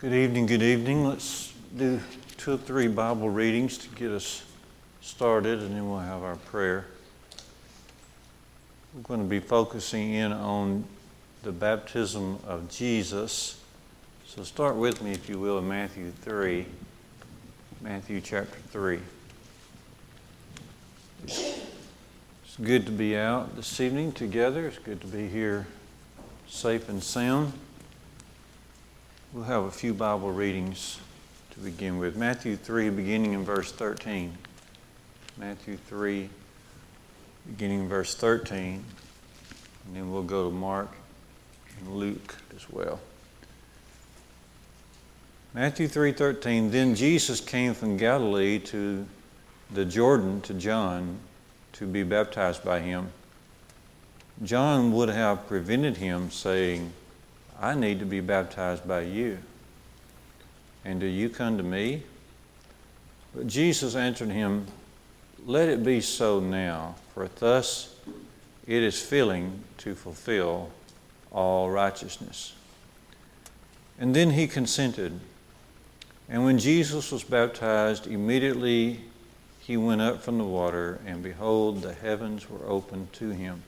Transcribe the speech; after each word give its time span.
Good 0.00 0.14
evening, 0.14 0.46
good 0.46 0.62
evening. 0.62 1.04
Let's 1.04 1.52
do 1.76 2.00
two 2.38 2.52
or 2.52 2.56
three 2.56 2.88
Bible 2.88 3.28
readings 3.28 3.76
to 3.76 3.88
get 3.90 4.10
us 4.10 4.42
started, 5.02 5.58
and 5.58 5.76
then 5.76 5.90
we'll 5.90 5.98
have 5.98 6.22
our 6.22 6.36
prayer. 6.36 6.86
We're 8.94 9.02
going 9.02 9.20
to 9.20 9.26
be 9.26 9.40
focusing 9.40 10.14
in 10.14 10.32
on 10.32 10.84
the 11.42 11.52
baptism 11.52 12.38
of 12.46 12.70
Jesus. 12.70 13.60
So 14.24 14.42
start 14.42 14.76
with 14.76 15.02
me, 15.02 15.12
if 15.12 15.28
you 15.28 15.38
will, 15.38 15.58
in 15.58 15.68
Matthew 15.68 16.12
3. 16.22 16.64
Matthew 17.82 18.22
chapter 18.22 18.58
3. 18.70 19.00
It's 21.24 22.56
good 22.62 22.86
to 22.86 22.92
be 22.92 23.18
out 23.18 23.54
this 23.54 23.78
evening 23.78 24.12
together. 24.12 24.66
It's 24.66 24.78
good 24.78 25.02
to 25.02 25.06
be 25.06 25.28
here 25.28 25.66
safe 26.48 26.88
and 26.88 27.02
sound. 27.02 27.52
We'll 29.32 29.44
have 29.44 29.62
a 29.62 29.70
few 29.70 29.94
Bible 29.94 30.32
readings 30.32 30.98
to 31.52 31.60
begin 31.60 31.98
with. 31.98 32.16
Matthew 32.16 32.56
3, 32.56 32.90
beginning 32.90 33.32
in 33.32 33.44
verse 33.44 33.70
13. 33.70 34.36
Matthew 35.38 35.76
3, 35.76 36.28
beginning 37.46 37.82
in 37.82 37.88
verse 37.88 38.16
13. 38.16 38.84
And 39.86 39.96
then 39.96 40.10
we'll 40.10 40.24
go 40.24 40.48
to 40.48 40.50
Mark 40.50 40.90
and 41.78 41.94
Luke 41.94 42.34
as 42.56 42.68
well. 42.68 42.98
Matthew 45.54 45.86
3:13 45.86 46.72
Then 46.72 46.96
Jesus 46.96 47.40
came 47.40 47.72
from 47.72 47.96
Galilee 47.96 48.58
to 48.58 49.06
the 49.70 49.84
Jordan 49.84 50.40
to 50.40 50.54
John 50.54 51.20
to 51.74 51.86
be 51.86 52.02
baptized 52.02 52.64
by 52.64 52.80
him. 52.80 53.12
John 54.42 54.90
would 54.92 55.08
have 55.08 55.46
prevented 55.46 55.98
him 55.98 56.32
saying, 56.32 56.92
I 57.60 57.74
need 57.74 57.98
to 57.98 58.06
be 58.06 58.20
baptized 58.20 58.88
by 58.88 59.02
you. 59.02 59.38
And 60.84 60.98
do 60.98 61.06
you 61.06 61.28
come 61.28 61.58
to 61.58 61.62
me? 61.62 62.02
But 63.34 63.46
Jesus 63.46 63.94
answered 63.94 64.30
him, 64.30 64.66
Let 65.44 65.68
it 65.68 65.84
be 65.84 66.00
so 66.00 66.40
now, 66.40 66.94
for 67.12 67.28
thus 67.38 67.94
it 68.66 68.82
is 68.82 69.00
filling 69.00 69.62
to 69.78 69.94
fulfill 69.94 70.70
all 71.30 71.70
righteousness. 71.70 72.54
And 73.98 74.16
then 74.16 74.30
he 74.30 74.46
consented. 74.46 75.20
And 76.28 76.44
when 76.44 76.58
Jesus 76.58 77.12
was 77.12 77.22
baptized, 77.22 78.06
immediately 78.06 79.00
he 79.60 79.76
went 79.76 80.00
up 80.00 80.22
from 80.22 80.38
the 80.38 80.44
water, 80.44 80.98
and 81.06 81.22
behold, 81.22 81.82
the 81.82 81.92
heavens 81.92 82.48
were 82.48 82.66
opened 82.66 83.12
to 83.14 83.30
him. 83.30 83.62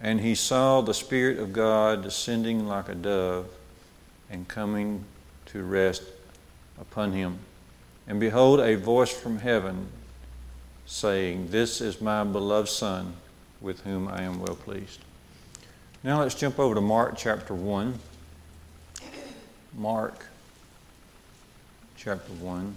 And 0.00 0.20
he 0.20 0.34
saw 0.34 0.80
the 0.80 0.94
Spirit 0.94 1.38
of 1.38 1.52
God 1.52 2.02
descending 2.02 2.66
like 2.66 2.88
a 2.88 2.94
dove 2.94 3.48
and 4.30 4.46
coming 4.46 5.04
to 5.46 5.62
rest 5.62 6.02
upon 6.80 7.12
him. 7.12 7.38
And 8.06 8.20
behold, 8.20 8.60
a 8.60 8.76
voice 8.76 9.10
from 9.10 9.38
heaven 9.38 9.88
saying, 10.84 11.48
This 11.50 11.80
is 11.80 12.00
my 12.00 12.24
beloved 12.24 12.68
Son, 12.68 13.14
with 13.60 13.82
whom 13.82 14.06
I 14.08 14.22
am 14.22 14.40
well 14.40 14.54
pleased. 14.54 15.00
Now 16.04 16.20
let's 16.20 16.34
jump 16.34 16.58
over 16.58 16.74
to 16.74 16.80
Mark 16.80 17.16
chapter 17.16 17.54
1. 17.54 17.98
Mark 19.76 20.26
chapter 21.96 22.32
1. 22.34 22.76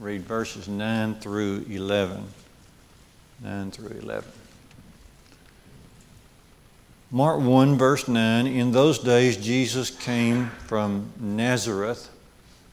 Read 0.00 0.22
verses 0.22 0.68
9 0.68 1.14
through 1.16 1.64
11. 1.70 2.24
9 3.42 3.70
through 3.70 3.98
11. 4.00 4.30
Mark 7.16 7.40
1, 7.40 7.78
verse 7.78 8.08
9 8.08 8.46
In 8.46 8.72
those 8.72 8.98
days, 8.98 9.38
Jesus 9.38 9.88
came 9.88 10.48
from 10.66 11.10
Nazareth 11.18 12.10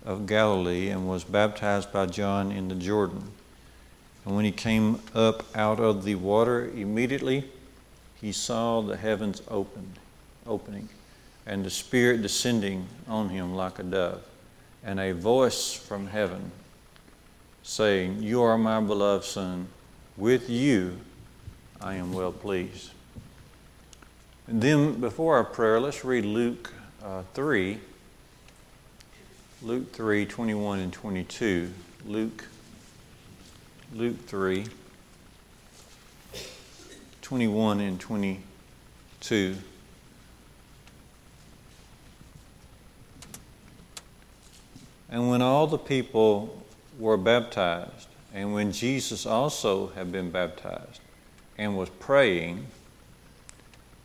of 0.04 0.28
Galilee 0.28 0.90
and 0.90 1.08
was 1.08 1.24
baptized 1.24 1.94
by 1.94 2.08
John 2.08 2.52
in 2.52 2.68
the 2.68 2.76
Jordan. 2.76 3.24
And 4.26 4.36
when 4.36 4.44
he 4.44 4.52
came 4.52 5.00
up 5.16 5.46
out 5.56 5.80
of 5.80 6.04
the 6.04 6.16
water, 6.16 6.66
immediately 6.66 7.46
he 8.20 8.34
saw 8.34 8.82
the 8.82 8.98
heavens 8.98 9.42
opened, 9.48 9.98
opening, 10.46 10.90
and 11.46 11.64
the 11.64 11.70
Spirit 11.70 12.22
descending 12.22 12.86
on 13.08 13.30
him 13.30 13.56
like 13.56 13.80
a 13.80 13.84
dove, 13.84 14.24
and 14.84 15.00
a 15.00 15.14
voice 15.14 15.72
from 15.74 16.08
heaven 16.08 16.52
saying, 17.64 18.22
You 18.22 18.42
are 18.42 18.58
my 18.58 18.82
beloved 18.82 19.24
Son, 19.24 19.70
with 20.18 20.50
you 20.50 21.00
I 21.80 21.96
am 21.96 22.12
well 22.12 22.34
pleased. 22.34 22.90
And 24.48 24.62
then 24.62 25.00
before 25.00 25.38
our 25.38 25.44
prayer, 25.44 25.80
let's 25.80 26.04
read 26.04 26.26
Luke 26.26 26.74
uh, 27.04 27.24
3. 27.34 27.80
Luke 29.62 29.94
3, 29.94 30.26
21 30.26 30.80
and 30.80 30.92
22. 30.92 31.72
Luke, 32.06 32.46
Luke 33.94 34.20
3, 34.26 34.66
21 37.22 37.80
and 37.80 37.98
22. 37.98 39.56
And 45.10 45.30
when 45.30 45.42
all 45.42 45.68
the 45.68 45.78
people 45.78 46.62
were 47.00 47.16
baptized, 47.16 48.10
and 48.34 48.54
when 48.54 48.74
Jesus 48.74 49.26
also 49.26 49.88
had 49.90 50.12
been 50.12 50.30
baptized 50.32 51.00
and 51.58 51.78
was 51.78 51.90
praying, 51.90 52.68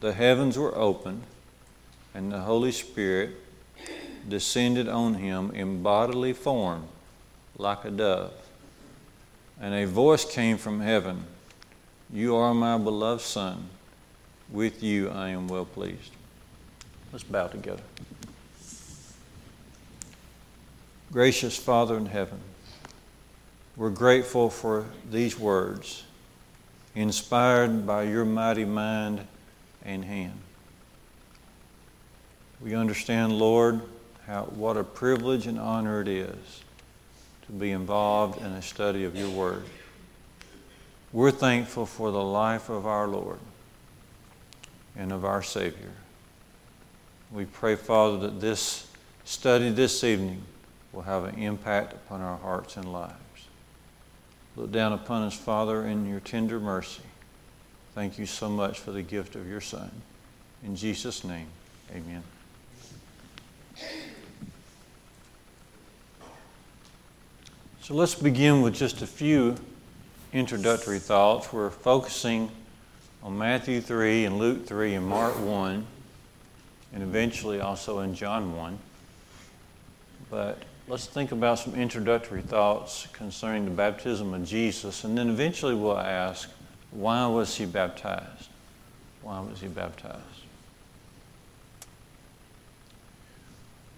the 0.01 0.13
heavens 0.13 0.57
were 0.57 0.77
opened, 0.77 1.23
and 2.15 2.33
the 2.33 2.41
Holy 2.41 2.73
Spirit 2.73 3.31
descended 4.29 4.89
on 4.89 5.15
him 5.15 5.51
in 5.53 5.83
bodily 5.83 6.33
form 6.33 6.85
like 7.57 7.85
a 7.85 7.91
dove. 7.91 8.33
And 9.61 9.75
a 9.75 9.87
voice 9.87 10.25
came 10.25 10.57
from 10.57 10.81
heaven 10.81 11.25
You 12.13 12.37
are 12.37 12.55
my 12.55 12.79
beloved 12.79 13.23
Son. 13.23 13.69
With 14.51 14.83
you 14.83 15.11
I 15.11 15.31
am 15.31 15.49
well 15.49 15.65
pleased. 15.65 16.13
Let's 17.13 17.25
bow 17.25 17.49
together. 17.49 17.83
Gracious 21.11 21.57
Father 21.57 21.97
in 21.97 22.07
heaven, 22.07 22.39
we're 23.77 23.91
grateful 23.91 24.51
for 24.51 24.85
these 25.11 25.39
words, 25.39 26.05
inspired 26.95 27.87
by 27.87 28.03
your 28.03 28.27
mighty 28.27 28.67
mind 28.67 29.27
and 29.88 30.04
hand. 30.04 30.38
We 32.60 32.75
understand, 32.75 33.32
Lord, 33.32 33.81
how, 34.26 34.43
what 34.44 34.76
a 34.76 34.84
privilege 34.84 35.47
and 35.47 35.59
honor 35.59 36.03
it 36.03 36.09
is 36.09 36.62
to 37.47 37.53
be 37.53 37.71
involved 37.71 38.38
in 38.41 38.47
a 38.47 38.60
study 38.60 39.04
of 39.04 39.16
your 39.16 39.31
word. 39.31 39.65
We're 41.12 41.31
thankful 41.31 41.87
for 41.87 42.10
the 42.10 42.22
life 42.22 42.69
of 42.69 42.87
our 42.87 43.09
Lord 43.09 43.38
and 44.94 45.10
of 45.10 45.25
our 45.25 45.43
Savior. 45.43 45.93
We 47.32 47.47
pray, 47.47 47.76
Father, 47.76 48.19
that 48.19 48.41
this 48.41 48.87
study 49.25 49.70
this 49.70 50.05
evening 50.05 50.43
will 50.93 51.03
have 51.03 51.25
an 51.25 51.37
impact 51.37 51.94
upon 51.94 52.20
our 52.20 52.37
hearts 52.37 52.76
and 52.76 52.93
lives. 52.93 53.15
Look 54.56 54.70
down 54.70 54.93
upon 54.93 55.22
us, 55.22 55.34
Father, 55.34 55.87
in 55.87 56.06
your 56.06 56.20
tender 56.20 56.60
mercy. 56.60 57.03
Thank 57.99 58.17
you 58.17 58.27
so 58.27 58.49
much 58.49 58.79
for 58.79 58.93
the 58.93 59.03
gift 59.03 59.35
of 59.35 59.49
your 59.49 59.61
Son. 59.61 59.91
In 60.63 60.77
Jesus' 60.77 61.25
name, 61.25 61.49
amen. 61.91 62.23
So 67.83 67.95
let's 67.95 68.15
begin 68.15 68.63
with 68.63 68.75
just 68.75 69.03
a 69.03 69.07
few 69.09 69.57
introductory 70.33 71.01
thoughts. 71.01 71.53
We're 71.53 71.71
focusing 71.71 72.53
on 73.25 73.37
Matthew 73.37 73.81
3 73.81 74.27
and 74.27 74.39
Luke 74.39 74.65
3 74.65 74.95
and 74.95 75.05
Mark 75.05 75.37
1, 75.41 75.85
and 76.93 77.03
eventually 77.03 77.61
also 77.61 77.99
in 77.99 78.15
John 78.15 78.55
1. 78.57 78.79
But 80.31 80.62
let's 80.87 81.06
think 81.06 81.33
about 81.33 81.59
some 81.59 81.75
introductory 81.75 82.43
thoughts 82.43 83.09
concerning 83.12 83.65
the 83.65 83.73
baptism 83.73 84.35
of 84.35 84.44
Jesus, 84.44 85.03
and 85.03 85.19
then 85.19 85.31
eventually 85.31 85.75
we'll 85.75 85.99
ask 85.99 86.49
why 86.90 87.26
was 87.26 87.56
he 87.56 87.67
baptized? 87.67 88.49
Why 89.23 89.40
was 89.40 89.61
he 89.61 89.69
baptized? 89.69 90.23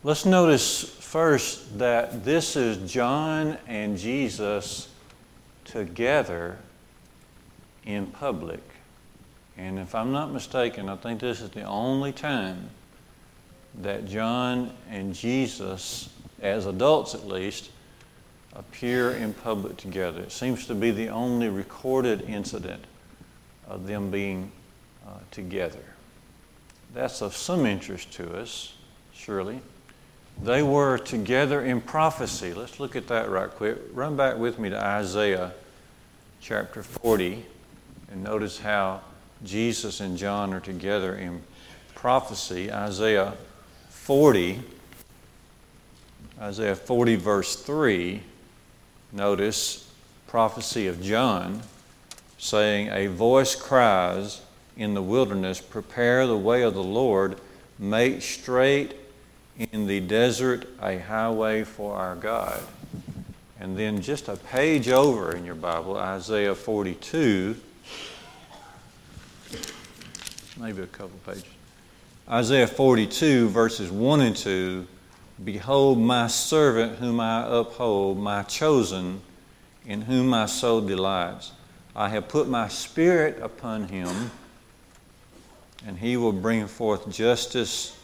Let's 0.02 0.24
notice 0.24 0.82
first 0.82 1.78
that 1.78 2.24
this 2.24 2.56
is 2.56 2.90
John 2.90 3.58
and 3.66 3.98
Jesus 3.98 4.88
together 5.64 6.56
in 7.84 8.06
public. 8.06 8.62
And 9.58 9.78
if 9.78 9.94
I'm 9.94 10.10
not 10.10 10.32
mistaken, 10.32 10.88
I 10.88 10.96
think 10.96 11.20
this 11.20 11.42
is 11.42 11.50
the 11.50 11.64
only 11.64 12.12
time 12.12 12.70
that 13.82 14.06
John 14.06 14.72
and 14.88 15.14
Jesus, 15.14 16.08
as 16.40 16.64
adults 16.64 17.14
at 17.14 17.26
least, 17.26 17.70
appear 18.54 19.12
in 19.12 19.32
public 19.32 19.76
together. 19.76 20.22
It 20.22 20.32
seems 20.32 20.66
to 20.66 20.74
be 20.74 20.90
the 20.90 21.08
only 21.08 21.48
recorded 21.48 22.22
incident 22.22 22.84
of 23.68 23.86
them 23.86 24.10
being 24.10 24.50
uh, 25.06 25.18
together. 25.30 25.84
That's 26.92 27.22
of 27.22 27.36
some 27.36 27.66
interest 27.66 28.12
to 28.14 28.36
us, 28.36 28.74
surely. 29.12 29.60
They 30.42 30.62
were 30.62 30.98
together 30.98 31.62
in 31.62 31.80
prophecy. 31.80 32.52
Let's 32.54 32.80
look 32.80 32.96
at 32.96 33.06
that 33.08 33.30
right 33.30 33.50
quick. 33.50 33.78
Run 33.92 34.16
back 34.16 34.38
with 34.38 34.58
me 34.58 34.70
to 34.70 34.82
Isaiah 34.82 35.52
chapter 36.40 36.82
40 36.82 37.44
and 38.10 38.24
notice 38.24 38.58
how 38.58 39.02
Jesus 39.44 40.00
and 40.00 40.16
John 40.16 40.52
are 40.52 40.60
together 40.60 41.14
in 41.14 41.42
prophecy. 41.94 42.72
Isaiah 42.72 43.34
40, 43.90 44.60
Isaiah 46.40 46.74
40, 46.74 47.16
verse 47.16 47.56
3. 47.56 48.22
Notice 49.12 49.90
prophecy 50.26 50.86
of 50.86 51.02
John 51.02 51.62
saying, 52.38 52.88
A 52.88 53.08
voice 53.08 53.54
cries 53.54 54.40
in 54.76 54.94
the 54.94 55.02
wilderness, 55.02 55.60
Prepare 55.60 56.26
the 56.26 56.36
way 56.36 56.62
of 56.62 56.74
the 56.74 56.82
Lord, 56.82 57.40
make 57.78 58.22
straight 58.22 58.94
in 59.72 59.86
the 59.86 60.00
desert 60.00 60.66
a 60.80 60.98
highway 60.98 61.64
for 61.64 61.96
our 61.96 62.14
God. 62.14 62.62
And 63.58 63.76
then 63.76 64.00
just 64.00 64.28
a 64.28 64.36
page 64.36 64.88
over 64.88 65.36
in 65.36 65.44
your 65.44 65.54
Bible, 65.54 65.96
Isaiah 65.96 66.54
42, 66.54 67.56
maybe 70.58 70.82
a 70.82 70.86
couple 70.86 71.18
pages. 71.26 71.44
Isaiah 72.28 72.66
42, 72.66 73.48
verses 73.48 73.90
1 73.90 74.20
and 74.20 74.36
2 74.36 74.86
Behold, 75.42 75.98
my 75.98 76.26
servant 76.26 76.98
whom 76.98 77.20
I 77.20 77.46
uphold, 77.46 78.18
my 78.18 78.42
chosen, 78.42 79.22
in 79.86 80.02
whom 80.02 80.28
my 80.28 80.46
soul 80.46 80.80
delights. 80.80 81.52
I 81.96 82.08
have 82.10 82.28
put 82.28 82.48
my 82.48 82.68
spirit 82.68 83.40
upon 83.42 83.88
him, 83.88 84.30
and 85.86 85.98
he 85.98 86.16
will 86.16 86.32
bring 86.32 86.66
forth 86.66 87.10
justice 87.10 87.98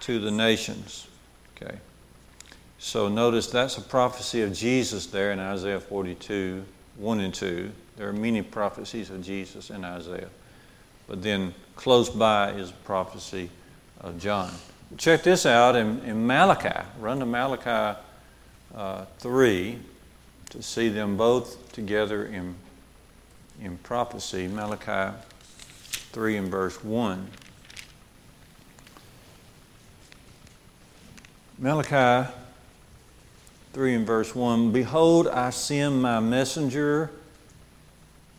to 0.00 0.18
the 0.18 0.30
nations. 0.30 1.06
Okay. 1.56 1.76
So 2.78 3.08
notice 3.08 3.46
that's 3.46 3.78
a 3.78 3.82
prophecy 3.82 4.42
of 4.42 4.52
Jesus 4.52 5.06
there 5.06 5.30
in 5.32 5.38
Isaiah 5.38 5.78
42, 5.78 6.64
1 6.96 7.20
and 7.20 7.32
2. 7.32 7.70
There 7.96 8.08
are 8.08 8.12
many 8.12 8.42
prophecies 8.42 9.10
of 9.10 9.22
Jesus 9.22 9.70
in 9.70 9.84
Isaiah. 9.84 10.28
But 11.06 11.22
then 11.22 11.54
close 11.76 12.10
by 12.10 12.50
is 12.52 12.70
a 12.70 12.84
prophecy 12.84 13.50
of 14.00 14.18
John. 14.18 14.50
Check 14.98 15.22
this 15.22 15.46
out 15.46 15.74
in, 15.74 16.00
in 16.00 16.26
Malachi. 16.26 16.86
Run 17.00 17.18
to 17.20 17.26
Malachi 17.26 17.98
uh, 18.74 19.04
3 19.18 19.78
to 20.50 20.62
see 20.62 20.88
them 20.88 21.16
both 21.16 21.72
together 21.72 22.26
in, 22.26 22.54
in 23.60 23.78
prophecy. 23.78 24.48
Malachi 24.48 25.16
3 26.12 26.36
and 26.36 26.48
verse 26.48 26.82
1. 26.84 27.26
Malachi 31.58 32.30
3 33.72 33.94
and 33.94 34.06
verse 34.06 34.34
1 34.34 34.72
Behold, 34.72 35.26
I 35.28 35.50
send 35.50 36.02
my 36.02 36.20
messenger, 36.20 37.10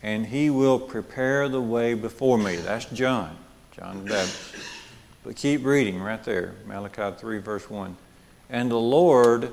and 0.02 0.26
he 0.26 0.50
will 0.50 0.78
prepare 0.78 1.48
the 1.48 1.60
way 1.60 1.94
before 1.94 2.38
me. 2.38 2.56
That's 2.56 2.84
John, 2.86 3.36
John 3.76 4.04
the 4.04 4.10
Baptist. 4.10 4.73
But 5.24 5.36
keep 5.36 5.64
reading 5.64 6.00
right 6.00 6.22
there, 6.22 6.52
Malachi 6.66 7.16
3, 7.18 7.38
verse 7.38 7.70
1. 7.70 7.96
And 8.50 8.70
the 8.70 8.76
Lord, 8.76 9.52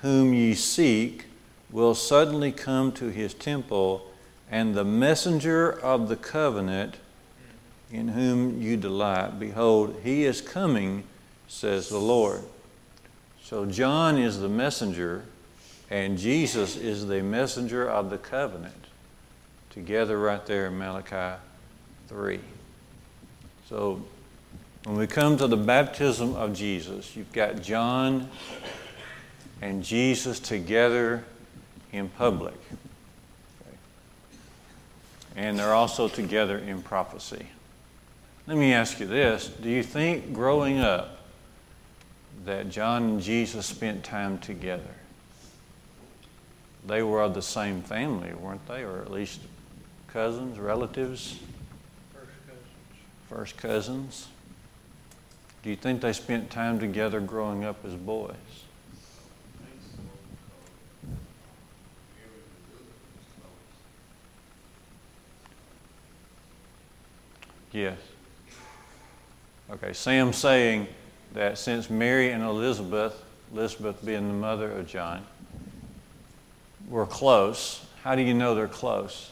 whom 0.00 0.32
ye 0.32 0.54
seek, 0.54 1.24
will 1.70 1.96
suddenly 1.96 2.52
come 2.52 2.92
to 2.92 3.08
his 3.08 3.34
temple, 3.34 4.06
and 4.48 4.74
the 4.74 4.84
messenger 4.84 5.70
of 5.70 6.08
the 6.08 6.16
covenant 6.16 6.96
in 7.90 8.08
whom 8.08 8.62
you 8.62 8.76
delight, 8.76 9.40
behold, 9.40 10.00
he 10.04 10.24
is 10.24 10.40
coming, 10.40 11.02
says 11.48 11.88
the 11.88 11.98
Lord. 11.98 12.42
So 13.42 13.66
John 13.66 14.18
is 14.18 14.40
the 14.40 14.48
messenger, 14.48 15.24
and 15.90 16.16
Jesus 16.16 16.76
is 16.76 17.06
the 17.06 17.22
messenger 17.22 17.88
of 17.88 18.10
the 18.10 18.18
covenant. 18.18 18.74
Together, 19.70 20.18
right 20.18 20.44
there 20.46 20.66
in 20.66 20.78
Malachi 20.78 21.40
3. 22.08 22.40
So 23.68 24.02
when 24.88 24.96
we 24.96 25.06
come 25.06 25.36
to 25.36 25.46
the 25.46 25.54
baptism 25.54 26.34
of 26.34 26.54
Jesus, 26.54 27.14
you've 27.14 27.30
got 27.34 27.60
John 27.60 28.30
and 29.60 29.84
Jesus 29.84 30.40
together 30.40 31.24
in 31.92 32.08
public. 32.08 32.54
And 35.36 35.58
they're 35.58 35.74
also 35.74 36.08
together 36.08 36.56
in 36.56 36.82
prophecy. 36.82 37.48
Let 38.46 38.56
me 38.56 38.72
ask 38.72 38.98
you 38.98 39.06
this 39.06 39.48
Do 39.48 39.68
you 39.68 39.82
think 39.82 40.32
growing 40.32 40.78
up 40.78 41.18
that 42.46 42.70
John 42.70 43.02
and 43.02 43.20
Jesus 43.20 43.66
spent 43.66 44.04
time 44.04 44.38
together? 44.38 44.94
They 46.86 47.02
were 47.02 47.20
of 47.20 47.34
the 47.34 47.42
same 47.42 47.82
family, 47.82 48.32
weren't 48.32 48.66
they? 48.66 48.84
Or 48.84 49.02
at 49.02 49.12
least 49.12 49.40
cousins, 50.06 50.58
relatives? 50.58 51.38
First 52.14 52.30
cousins. 52.46 52.64
First 53.28 53.56
cousins. 53.58 54.28
Do 55.62 55.70
you 55.70 55.76
think 55.76 56.00
they 56.00 56.12
spent 56.12 56.50
time 56.50 56.78
together 56.78 57.20
growing 57.20 57.64
up 57.64 57.84
as 57.84 57.94
boys? 57.94 58.34
Yes. 67.72 67.98
Okay, 69.70 69.92
Sam's 69.92 70.36
saying 70.36 70.88
that 71.34 71.58
since 71.58 71.90
Mary 71.90 72.30
and 72.30 72.42
Elizabeth, 72.42 73.22
Elizabeth 73.52 74.04
being 74.04 74.26
the 74.28 74.34
mother 74.34 74.70
of 74.72 74.86
John, 74.86 75.24
were 76.88 77.06
close, 77.06 77.84
how 78.02 78.14
do 78.14 78.22
you 78.22 78.32
know 78.32 78.54
they're 78.54 78.66
close? 78.66 79.30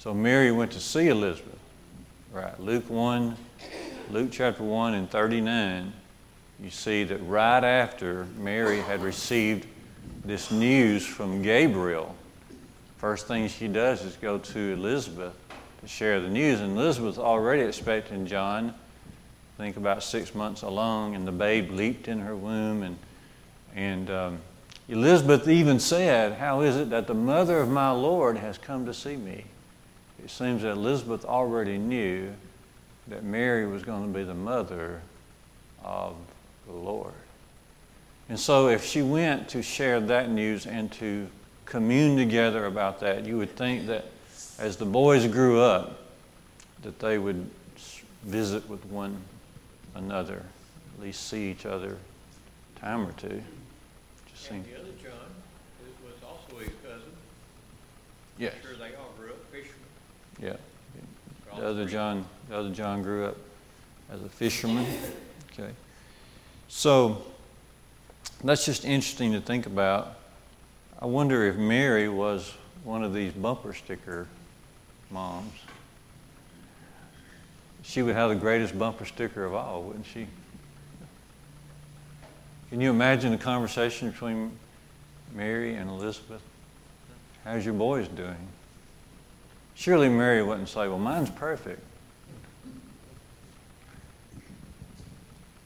So 0.00 0.14
Mary 0.14 0.50
went 0.50 0.72
to 0.72 0.80
see 0.80 1.08
Elizabeth. 1.08 1.58
Right. 2.32 2.58
Luke 2.58 2.88
1, 2.88 3.36
Luke 4.10 4.30
chapter 4.32 4.62
1 4.62 4.94
and 4.94 5.10
39, 5.10 5.92
you 6.58 6.70
see 6.70 7.04
that 7.04 7.18
right 7.18 7.62
after 7.62 8.24
Mary 8.38 8.80
had 8.80 9.02
received 9.02 9.66
this 10.24 10.50
news 10.50 11.06
from 11.06 11.42
Gabriel, 11.42 12.16
first 12.96 13.28
thing 13.28 13.46
she 13.48 13.68
does 13.68 14.02
is 14.02 14.16
go 14.16 14.38
to 14.38 14.72
Elizabeth 14.72 15.34
to 15.82 15.86
share 15.86 16.18
the 16.18 16.30
news. 16.30 16.62
And 16.62 16.78
Elizabeth's 16.78 17.18
already 17.18 17.60
expecting 17.60 18.24
John, 18.24 18.70
I 18.70 19.62
think 19.62 19.76
about 19.76 20.02
six 20.02 20.34
months 20.34 20.62
along, 20.62 21.14
and 21.14 21.28
the 21.28 21.32
babe 21.32 21.72
leaped 21.72 22.08
in 22.08 22.20
her 22.20 22.34
womb. 22.34 22.84
And, 22.84 22.96
and 23.76 24.10
um, 24.10 24.38
Elizabeth 24.88 25.46
even 25.46 25.78
said, 25.78 26.38
How 26.38 26.62
is 26.62 26.78
it 26.78 26.88
that 26.88 27.06
the 27.06 27.12
mother 27.12 27.58
of 27.58 27.68
my 27.68 27.90
Lord 27.90 28.38
has 28.38 28.56
come 28.56 28.86
to 28.86 28.94
see 28.94 29.16
me? 29.16 29.44
It 30.24 30.30
seems 30.30 30.62
that 30.62 30.72
Elizabeth 30.72 31.24
already 31.24 31.78
knew 31.78 32.32
that 33.08 33.24
Mary 33.24 33.66
was 33.66 33.82
going 33.82 34.12
to 34.12 34.18
be 34.18 34.24
the 34.24 34.34
mother 34.34 35.00
of 35.84 36.14
the 36.66 36.72
Lord. 36.72 37.12
And 38.28 38.38
so, 38.38 38.68
if 38.68 38.84
she 38.84 39.02
went 39.02 39.48
to 39.50 39.62
share 39.62 39.98
that 40.00 40.30
news 40.30 40.66
and 40.66 40.92
to 40.92 41.26
commune 41.64 42.16
together 42.16 42.66
about 42.66 43.00
that, 43.00 43.24
you 43.26 43.38
would 43.38 43.56
think 43.56 43.86
that 43.86 44.04
as 44.58 44.76
the 44.76 44.84
boys 44.84 45.26
grew 45.26 45.60
up, 45.60 45.98
that 46.82 46.98
they 46.98 47.18
would 47.18 47.50
visit 48.22 48.68
with 48.68 48.84
one 48.86 49.16
another, 49.94 50.44
at 50.94 51.02
least 51.02 51.26
see 51.28 51.50
each 51.50 51.66
other 51.66 51.96
a 52.76 52.80
time 52.80 53.06
or 53.06 53.12
two. 53.12 53.42
Just 54.32 54.50
and 54.50 54.64
the 54.64 54.74
other 54.74 54.90
John 55.02 55.12
was 56.04 56.22
also 56.24 56.58
his 56.58 56.72
cousin. 56.84 57.12
Yes. 58.38 58.54
I'm 58.56 58.68
sure 58.68 58.76
they 58.76 58.94
all 58.94 58.94
grew 58.94 58.94
up 58.94 59.09
fishermen. 59.09 59.09
Yeah. 60.40 60.56
The 61.56 61.66
other 61.66 61.84
John, 61.84 62.24
the 62.48 62.56
other 62.56 62.70
John 62.70 63.02
grew 63.02 63.26
up 63.26 63.36
as 64.10 64.22
a 64.22 64.28
fisherman. 64.28 64.86
Okay. 65.52 65.70
So 66.68 67.22
that's 68.42 68.64
just 68.64 68.84
interesting 68.84 69.32
to 69.32 69.40
think 69.40 69.66
about. 69.66 70.16
I 71.00 71.06
wonder 71.06 71.46
if 71.46 71.56
Mary 71.56 72.08
was 72.08 72.54
one 72.84 73.02
of 73.02 73.12
these 73.12 73.32
bumper 73.32 73.74
sticker 73.74 74.26
moms. 75.10 75.52
She 77.82 78.02
would 78.02 78.14
have 78.14 78.30
the 78.30 78.36
greatest 78.36 78.78
bumper 78.78 79.04
sticker 79.04 79.44
of 79.44 79.54
all, 79.54 79.82
wouldn't 79.82 80.06
she? 80.06 80.26
Can 82.70 82.80
you 82.80 82.90
imagine 82.90 83.32
the 83.32 83.38
conversation 83.38 84.10
between 84.10 84.52
Mary 85.34 85.74
and 85.74 85.90
Elizabeth? 85.90 86.42
How's 87.44 87.64
your 87.64 87.74
boys 87.74 88.06
doing? 88.08 88.36
Surely 89.80 90.10
Mary 90.10 90.42
wouldn't 90.42 90.68
say, 90.68 90.88
Well, 90.88 90.98
mine's 90.98 91.30
perfect. 91.30 91.80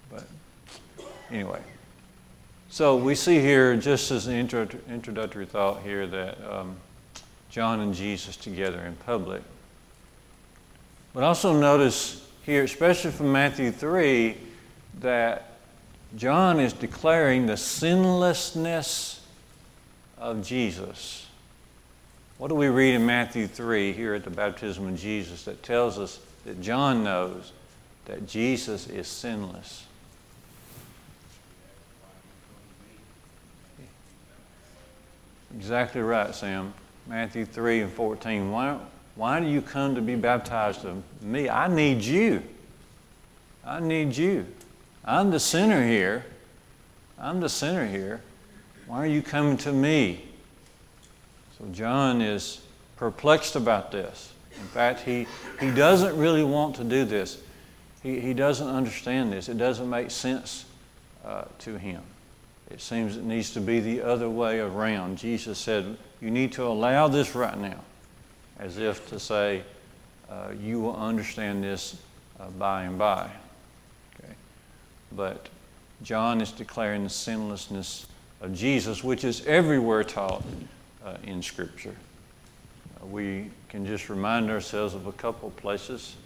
But 0.08 0.22
anyway. 1.32 1.58
So 2.70 2.96
we 2.96 3.16
see 3.16 3.40
here, 3.40 3.76
just 3.76 4.12
as 4.12 4.28
an 4.28 4.36
intro- 4.36 4.68
introductory 4.88 5.46
thought 5.46 5.82
here, 5.82 6.06
that 6.06 6.38
um, 6.48 6.76
John 7.50 7.80
and 7.80 7.92
Jesus 7.92 8.36
together 8.36 8.82
in 8.82 8.94
public. 8.94 9.42
But 11.12 11.24
also 11.24 11.52
notice 11.52 12.24
here, 12.44 12.62
especially 12.62 13.10
from 13.10 13.32
Matthew 13.32 13.72
3, 13.72 14.36
that 15.00 15.56
John 16.14 16.60
is 16.60 16.72
declaring 16.72 17.46
the 17.46 17.56
sinlessness 17.56 19.22
of 20.16 20.46
Jesus. 20.46 21.23
What 22.44 22.50
do 22.50 22.56
we 22.56 22.68
read 22.68 22.92
in 22.92 23.06
Matthew 23.06 23.46
3 23.46 23.94
here 23.94 24.12
at 24.12 24.22
the 24.22 24.28
baptism 24.28 24.86
of 24.86 25.00
Jesus 25.00 25.44
that 25.44 25.62
tells 25.62 25.98
us 25.98 26.20
that 26.44 26.60
John 26.60 27.02
knows 27.02 27.52
that 28.04 28.28
Jesus 28.28 28.86
is 28.86 29.08
sinless? 29.08 29.86
Exactly 35.56 36.02
right, 36.02 36.34
Sam. 36.34 36.74
Matthew 37.06 37.46
3 37.46 37.80
and 37.80 37.90
14. 37.90 38.50
Why, 38.50 38.78
why 39.14 39.40
do 39.40 39.46
you 39.46 39.62
come 39.62 39.94
to 39.94 40.02
be 40.02 40.14
baptized 40.14 40.84
of 40.84 41.02
me? 41.22 41.48
I 41.48 41.66
need 41.66 42.02
you. 42.02 42.42
I 43.64 43.80
need 43.80 44.14
you. 44.14 44.44
I'm 45.02 45.30
the 45.30 45.40
sinner 45.40 45.82
here. 45.82 46.26
I'm 47.18 47.40
the 47.40 47.48
sinner 47.48 47.86
here. 47.86 48.20
Why 48.86 48.98
are 48.98 49.06
you 49.06 49.22
coming 49.22 49.56
to 49.56 49.72
me? 49.72 50.33
John 51.72 52.20
is 52.20 52.60
perplexed 52.96 53.56
about 53.56 53.90
this. 53.90 54.32
In 54.60 54.66
fact, 54.68 55.00
he, 55.00 55.26
he 55.60 55.70
doesn't 55.70 56.16
really 56.16 56.44
want 56.44 56.76
to 56.76 56.84
do 56.84 57.04
this. 57.04 57.38
He, 58.02 58.20
he 58.20 58.34
doesn't 58.34 58.68
understand 58.68 59.32
this. 59.32 59.48
It 59.48 59.58
doesn't 59.58 59.88
make 59.88 60.10
sense 60.10 60.64
uh, 61.24 61.44
to 61.60 61.78
him. 61.78 62.02
It 62.70 62.80
seems 62.80 63.16
it 63.16 63.24
needs 63.24 63.52
to 63.52 63.60
be 63.60 63.80
the 63.80 64.02
other 64.02 64.28
way 64.28 64.60
around. 64.60 65.18
Jesus 65.18 65.58
said, 65.58 65.96
You 66.20 66.30
need 66.30 66.52
to 66.52 66.64
allow 66.64 67.08
this 67.08 67.34
right 67.34 67.58
now, 67.58 67.80
as 68.58 68.78
if 68.78 69.08
to 69.10 69.18
say, 69.18 69.62
uh, 70.30 70.50
You 70.60 70.80
will 70.80 70.96
understand 70.96 71.62
this 71.62 71.96
uh, 72.40 72.48
by 72.50 72.84
and 72.84 72.98
by. 72.98 73.28
Okay? 74.18 74.32
But 75.12 75.48
John 76.02 76.40
is 76.40 76.52
declaring 76.52 77.04
the 77.04 77.10
sinlessness 77.10 78.06
of 78.40 78.54
Jesus, 78.54 79.04
which 79.04 79.24
is 79.24 79.44
everywhere 79.46 80.04
taught 80.04 80.42
uh, 81.04 81.16
in 81.24 81.42
Scripture. 81.42 81.94
Uh, 83.00 83.06
we 83.06 83.50
can 83.68 83.86
just 83.86 84.08
remind 84.08 84.50
ourselves 84.50 84.94
of 84.94 85.06
a 85.06 85.12
couple 85.12 85.50
places. 85.50 86.16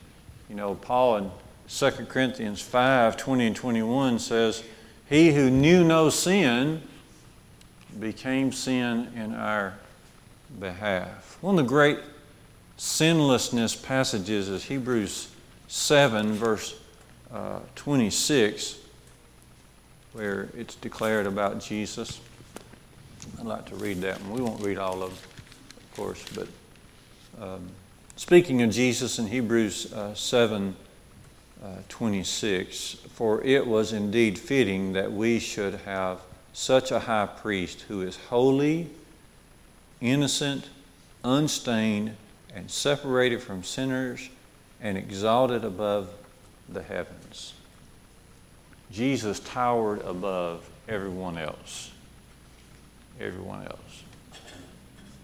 You 0.48 0.54
know, 0.54 0.74
Paul 0.74 1.16
in 1.16 1.30
2 1.68 1.90
Corinthians 2.06 2.60
5 2.62 3.16
20 3.16 3.46
and 3.46 3.56
21 3.56 4.18
says, 4.18 4.62
he 5.08 5.32
who 5.32 5.48
knew 5.48 5.84
no 5.84 6.10
sin 6.10 6.82
became 7.98 8.52
sin 8.52 9.10
in 9.16 9.34
our 9.34 9.74
behalf. 10.60 11.38
One 11.40 11.58
of 11.58 11.64
the 11.64 11.68
great 11.68 11.98
sinlessness 12.76 13.74
passages 13.74 14.48
is 14.48 14.64
Hebrews 14.64 15.28
7, 15.66 16.32
verse 16.34 16.78
uh, 17.32 17.60
26, 17.74 18.76
where 20.12 20.48
it's 20.54 20.74
declared 20.74 21.26
about 21.26 21.58
Jesus. 21.60 22.20
I'd 23.38 23.46
like 23.46 23.66
to 23.66 23.76
read 23.76 24.00
that 24.02 24.20
one. 24.22 24.32
We 24.32 24.40
won't 24.40 24.62
read 24.62 24.78
all 24.78 25.02
of 25.02 25.12
it, 25.12 25.82
of 25.82 25.96
course, 25.96 26.24
but 26.34 26.48
um, 27.40 27.68
speaking 28.16 28.62
of 28.62 28.70
Jesus 28.70 29.18
in 29.18 29.26
Hebrews 29.26 29.92
uh, 29.92 30.14
7, 30.14 30.74
uh, 31.62 31.66
26 31.88 32.94
For 33.12 33.42
it 33.42 33.66
was 33.66 33.92
indeed 33.92 34.38
fitting 34.38 34.92
that 34.92 35.12
we 35.12 35.38
should 35.38 35.74
have 35.84 36.20
such 36.52 36.90
a 36.90 37.00
high 37.00 37.26
priest 37.26 37.82
who 37.82 38.02
is 38.02 38.16
holy, 38.28 38.90
innocent, 40.00 40.68
unstained, 41.24 42.16
and 42.54 42.70
separated 42.70 43.42
from 43.42 43.62
sinners 43.62 44.28
and 44.80 44.96
exalted 44.96 45.64
above 45.64 46.10
the 46.68 46.82
heavens. 46.82 47.54
Jesus 48.90 49.40
towered 49.40 50.00
above 50.02 50.68
everyone 50.88 51.38
else. 51.38 51.90
Everyone 53.20 53.64
else. 53.64 54.04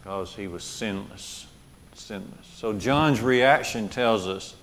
Because 0.02 0.34
he 0.34 0.48
was 0.48 0.64
sinless. 0.64 1.46
Sinless. 1.94 2.46
So 2.56 2.72
John's 2.72 3.20
reaction 3.20 3.88
tells 3.88 4.26
us 4.26 4.54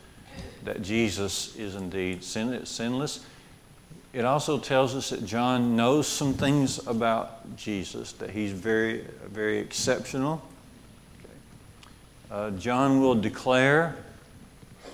that 0.64 0.82
Jesus 0.82 1.56
is 1.56 1.76
indeed 1.76 2.24
sin- 2.24 2.66
sinless. 2.66 3.26
It 4.14 4.26
also 4.26 4.60
tells 4.60 4.96
us 4.96 5.10
that 5.12 5.26
John 5.26 5.76
knows 5.76 6.08
some 6.08 6.34
things 6.34 6.86
about 6.86 7.56
Jesus, 7.56 8.12
that 8.14 8.30
he's 8.30 8.52
very, 8.52 9.06
very 9.28 9.60
exceptional. 9.60 10.42
Uh, 12.30 12.52
John 12.52 13.02
will 13.02 13.16
declare, 13.16 13.96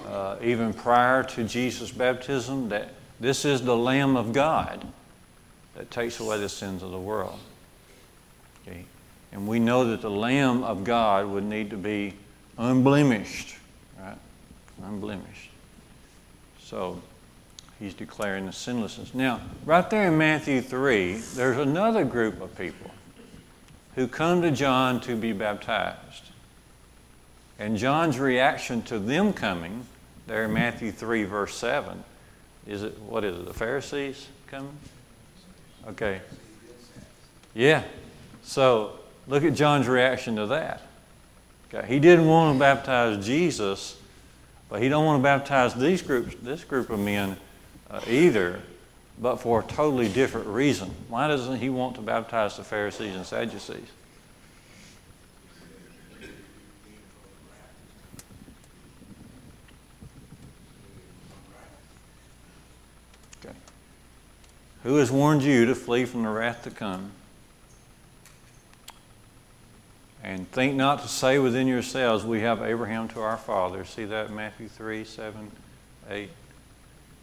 uh, 0.08 0.38
even 0.44 0.74
prior 0.74 1.24
to 1.24 1.44
Jesus' 1.44 1.92
baptism, 1.92 2.70
that 2.70 2.90
this 3.20 3.44
is 3.46 3.64
the 3.64 3.76
Lamb 3.76 4.16
of 4.16 4.34
God 4.34 4.86
that 5.76 5.90
takes 5.90 6.20
away 6.20 6.40
the 6.40 6.50
sins 6.50 6.84
of 6.84 6.92
the 6.92 7.00
world. 7.00 7.40
Okay? 8.68 8.86
And 9.32 9.48
we 9.48 9.60
know 9.60 9.90
that 9.90 10.02
the 10.02 10.10
Lamb 10.10 10.64
of 10.64 10.84
God 10.84 11.28
would 11.28 11.44
need 11.44 11.70
to 11.72 11.78
be 11.78 12.14
unblemished, 12.58 13.56
right? 14.00 14.18
Unblemished. 14.84 15.50
So 16.62 17.02
he's 17.80 17.94
declaring 17.94 18.46
the 18.46 18.54
sinlessness. 18.54 19.14
Now, 19.14 19.42
right 19.66 19.90
there 19.90 20.08
in 20.08 20.18
Matthew 20.18 20.62
3, 20.62 21.14
there's 21.36 21.58
another 21.58 22.06
group 22.06 22.42
of 22.42 22.58
people 22.58 22.92
who 23.96 24.08
come 24.08 24.42
to 24.42 24.52
John 24.52 25.02
to 25.02 25.16
be 25.16 25.34
baptized. 25.34 26.24
And 27.60 27.78
John's 27.78 28.20
reaction 28.20 28.84
to 28.84 29.00
them 29.00 29.34
coming, 29.34 29.86
there 30.28 30.46
in 30.46 30.54
Matthew 30.54 30.92
3, 30.92 31.24
verse 31.24 31.56
7, 31.56 32.04
is 32.68 32.84
it, 32.84 33.00
what 33.00 33.24
is 33.24 33.38
it, 33.38 33.46
the 33.46 33.54
Pharisees 33.54 34.28
coming? 34.48 34.78
Okay. 35.88 36.22
Yeah. 37.56 37.84
So 38.48 38.94
look 39.28 39.44
at 39.44 39.54
John's 39.54 39.88
reaction 39.88 40.38
to 40.38 40.48
that. 40.48 40.82
Okay. 41.72 41.88
He 41.88 42.00
didn't 42.00 42.26
want 42.26 42.56
to 42.56 42.60
baptize 42.60 43.24
Jesus 43.24 43.98
but 44.70 44.82
he 44.82 44.90
don't 44.90 45.06
want 45.06 45.20
to 45.20 45.24
baptize 45.24 45.74
these 45.74 46.02
groups, 46.02 46.36
this 46.42 46.64
group 46.64 46.90
of 46.90 47.00
men 47.00 47.38
uh, 47.90 48.02
either, 48.08 48.62
but 49.20 49.38
for 49.38 49.62
a 49.62 49.64
totally 49.64 50.10
different 50.10 50.48
reason. 50.48 50.94
Why 51.08 51.28
doesn't 51.28 51.60
he 51.60 51.70
want 51.70 51.96
to 51.96 52.02
baptize 52.02 52.58
the 52.58 52.64
Pharisees 52.64 53.16
and 53.16 53.26
Sadducees? 53.26 53.88
Who 64.84 64.96
has 64.98 65.12
warned 65.12 65.44
you 65.44 65.66
to 65.66 65.76
flee 65.76 66.06
from 66.06 66.24
the 66.24 66.30
wrath 66.30 66.64
to 66.64 66.70
come? 66.70 67.12
And 70.28 70.52
think 70.52 70.76
not 70.76 71.04
to 71.04 71.08
say 71.08 71.40
within 71.40 71.68
yourselves, 71.68 72.26
We 72.26 72.42
have 72.42 72.62
Abraham 72.62 73.08
to 73.10 73.22
our 73.22 73.38
father. 73.38 73.86
See 73.86 74.04
that 74.04 74.30
Matthew 74.30 74.68
3, 74.68 75.06
7, 75.06 75.50
8. 76.10 76.30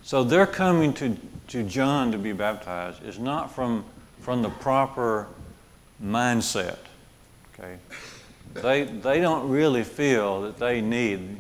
So 0.02 0.24
they're 0.24 0.46
coming 0.46 0.94
to, 0.94 1.14
to 1.48 1.64
John 1.64 2.12
to 2.12 2.18
be 2.18 2.32
baptized 2.32 3.04
is 3.04 3.18
not 3.18 3.54
from, 3.54 3.84
from 4.20 4.40
the 4.40 4.48
proper 4.48 5.26
mindset. 6.02 6.78
Okay? 7.52 7.76
They, 8.54 8.84
they 8.84 9.20
don't 9.20 9.50
really 9.50 9.84
feel 9.84 10.40
that 10.40 10.56
they 10.56 10.80
need 10.80 11.36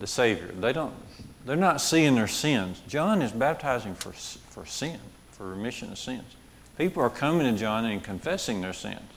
the 0.00 0.08
Savior. 0.08 0.48
They 0.48 0.72
don't, 0.72 0.94
they're 1.46 1.54
not 1.54 1.80
seeing 1.80 2.16
their 2.16 2.26
sins. 2.26 2.82
John 2.88 3.22
is 3.22 3.30
baptizing 3.30 3.94
for, 3.94 4.10
for 4.10 4.66
sin, 4.66 4.98
for 5.30 5.48
remission 5.48 5.92
of 5.92 5.98
sins. 5.98 6.34
People 6.76 7.04
are 7.04 7.10
coming 7.10 7.52
to 7.52 7.56
John 7.56 7.84
and 7.84 8.02
confessing 8.02 8.60
their 8.60 8.72
sins. 8.72 9.12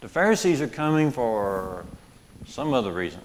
The 0.00 0.08
Pharisees 0.08 0.60
are 0.60 0.68
coming 0.68 1.10
for 1.10 1.84
some 2.46 2.72
other 2.72 2.92
reason. 2.92 3.20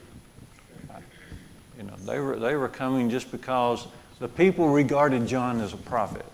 You 1.77 1.83
know, 1.83 1.95
they 2.05 2.19
were, 2.19 2.37
they 2.37 2.55
were 2.55 2.69
coming 2.69 3.09
just 3.09 3.31
because 3.31 3.87
the 4.19 4.27
people 4.27 4.69
regarded 4.69 5.27
John 5.27 5.61
as 5.61 5.73
a 5.73 5.77
prophet. 5.77 6.25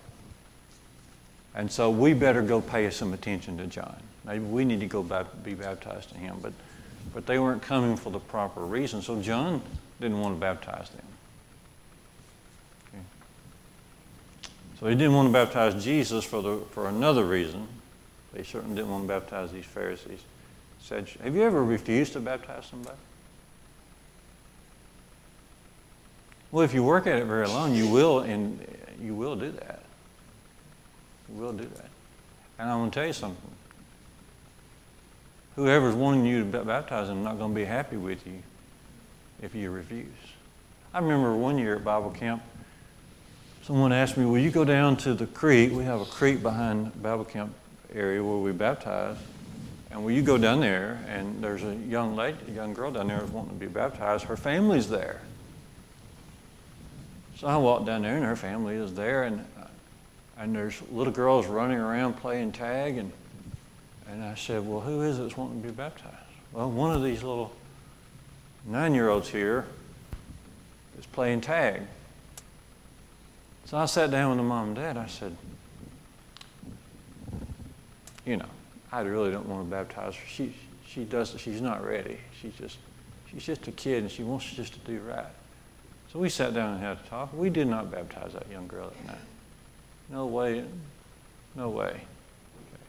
And 1.54 1.70
so 1.70 1.90
we 1.90 2.14
better 2.14 2.42
go 2.42 2.60
pay 2.60 2.88
some 2.90 3.12
attention 3.12 3.58
to 3.58 3.66
John. 3.66 3.96
Maybe 4.24 4.44
we 4.44 4.64
need 4.64 4.80
to 4.80 4.86
go 4.86 5.02
be 5.44 5.54
baptized 5.54 6.10
to 6.10 6.16
him. 6.16 6.36
But, 6.40 6.52
but 7.12 7.26
they 7.26 7.38
weren't 7.38 7.62
coming 7.62 7.96
for 7.96 8.10
the 8.10 8.20
proper 8.20 8.64
reason. 8.64 9.02
So 9.02 9.20
John 9.20 9.60
didn't 10.00 10.20
want 10.20 10.36
to 10.36 10.40
baptize 10.40 10.88
them. 10.90 11.02
So 14.82 14.88
he 14.88 14.96
didn't 14.96 15.14
want 15.14 15.28
to 15.28 15.32
baptize 15.32 15.84
Jesus 15.84 16.24
for, 16.24 16.42
the, 16.42 16.58
for 16.70 16.88
another 16.88 17.24
reason. 17.24 17.68
They 18.32 18.42
certainly 18.42 18.74
didn't 18.74 18.90
want 18.90 19.04
to 19.04 19.08
baptize 19.08 19.52
these 19.52 19.64
Pharisees. 19.64 20.18
Said, 20.82 21.08
have 21.22 21.34
you 21.34 21.42
ever 21.42 21.62
refused 21.62 22.12
to 22.14 22.20
baptize 22.20 22.66
somebody? 22.66 22.96
Well, 26.50 26.64
if 26.64 26.74
you 26.74 26.82
work 26.82 27.06
at 27.06 27.18
it 27.18 27.24
very 27.24 27.46
long, 27.46 27.74
you 27.74 27.88
will, 27.88 28.20
and 28.20 28.64
you 29.00 29.14
will 29.14 29.36
do 29.36 29.50
that. 29.52 29.82
You 31.28 31.40
will 31.40 31.52
do 31.52 31.64
that. 31.64 31.88
And 32.58 32.68
I'm 32.68 32.80
going 32.80 32.90
to 32.90 32.94
tell 32.94 33.06
you 33.06 33.12
something. 33.12 33.50
Whoever's 35.56 35.94
wanting 35.94 36.26
you 36.26 36.50
to 36.50 36.64
baptize 36.64 37.08
them 37.08 37.22
not 37.22 37.38
going 37.38 37.52
to 37.52 37.54
be 37.54 37.64
happy 37.64 37.96
with 37.96 38.26
you 38.26 38.42
if 39.40 39.54
you 39.54 39.70
refuse. 39.70 40.08
I 40.92 40.98
remember 40.98 41.34
one 41.34 41.58
year 41.58 41.76
at 41.76 41.84
Bible 41.84 42.10
camp, 42.10 42.42
someone 43.62 43.92
asked 43.92 44.16
me, 44.16 44.26
Will 44.26 44.38
you 44.38 44.50
go 44.50 44.64
down 44.64 44.96
to 44.98 45.14
the 45.14 45.26
creek? 45.26 45.72
We 45.72 45.84
have 45.84 46.00
a 46.00 46.06
creek 46.06 46.42
behind 46.42 47.02
Bible 47.02 47.24
camp 47.24 47.54
area 47.94 48.22
where 48.22 48.38
we 48.38 48.52
baptize. 48.52 49.16
And 49.92 50.02
will 50.02 50.10
you 50.10 50.22
go 50.22 50.38
down 50.38 50.60
there? 50.60 50.98
And 51.06 51.44
there's 51.44 51.62
a 51.62 51.74
young 51.74 52.16
lady, 52.16 52.38
a 52.48 52.50
young 52.50 52.72
girl 52.72 52.90
down 52.90 53.08
there 53.08 53.22
wanting 53.26 53.58
to 53.58 53.66
be 53.66 53.70
baptized. 53.70 54.24
Her 54.24 54.36
family's 54.36 54.88
there. 54.88 55.20
So 57.36 57.46
I 57.46 57.56
walked 57.58 57.86
down 57.86 58.02
there, 58.02 58.16
and 58.16 58.24
her 58.24 58.36
family 58.36 58.76
is 58.76 58.94
there, 58.94 59.24
and 59.24 59.44
uh, 59.60 59.66
and 60.38 60.54
there's 60.54 60.80
little 60.90 61.12
girls 61.12 61.46
running 61.46 61.78
around 61.78 62.14
playing 62.14 62.52
tag, 62.52 62.96
and 62.96 63.12
and 64.08 64.24
I 64.24 64.34
said, 64.34 64.66
Well, 64.66 64.80
who 64.80 65.02
is 65.02 65.18
it 65.18 65.22
that's 65.22 65.36
wanting 65.36 65.60
to 65.62 65.68
be 65.68 65.74
baptized? 65.74 66.16
Well, 66.52 66.70
one 66.70 66.94
of 66.94 67.02
these 67.02 67.22
little 67.22 67.52
nine-year-olds 68.66 69.28
here 69.28 69.66
is 70.98 71.06
playing 71.06 71.40
tag. 71.40 71.82
So 73.66 73.78
I 73.78 73.86
sat 73.86 74.10
down 74.10 74.30
with 74.30 74.38
the 74.38 74.44
mom 74.44 74.68
and 74.68 74.76
dad. 74.76 74.96
I 74.96 75.06
said, 75.06 75.34
you 78.26 78.36
know, 78.36 78.48
I 78.92 79.00
really 79.00 79.30
don't 79.30 79.48
want 79.48 79.64
to 79.64 79.70
baptize 79.70 80.14
her. 80.14 80.26
She, 80.28 80.54
she 80.86 81.04
does, 81.04 81.34
she's 81.38 81.62
not 81.62 81.84
ready. 81.84 82.18
She's 82.40 82.52
just, 82.54 82.76
she's 83.30 83.42
just 83.42 83.66
a 83.66 83.72
kid 83.72 84.02
and 84.02 84.10
she 84.10 84.22
wants 84.22 84.52
just 84.52 84.74
to 84.74 84.78
do 84.80 85.00
right. 85.00 85.24
So 86.12 86.18
we 86.18 86.28
sat 86.28 86.52
down 86.52 86.74
and 86.74 86.82
had 86.82 86.98
a 86.98 87.08
talk. 87.08 87.32
We 87.32 87.48
did 87.48 87.66
not 87.66 87.90
baptize 87.90 88.34
that 88.34 88.50
young 88.50 88.68
girl 88.68 88.90
that 88.90 89.06
night. 89.06 89.24
No 90.10 90.26
way, 90.26 90.64
no 91.54 91.70
way. 91.70 91.88
Okay. 91.88 92.82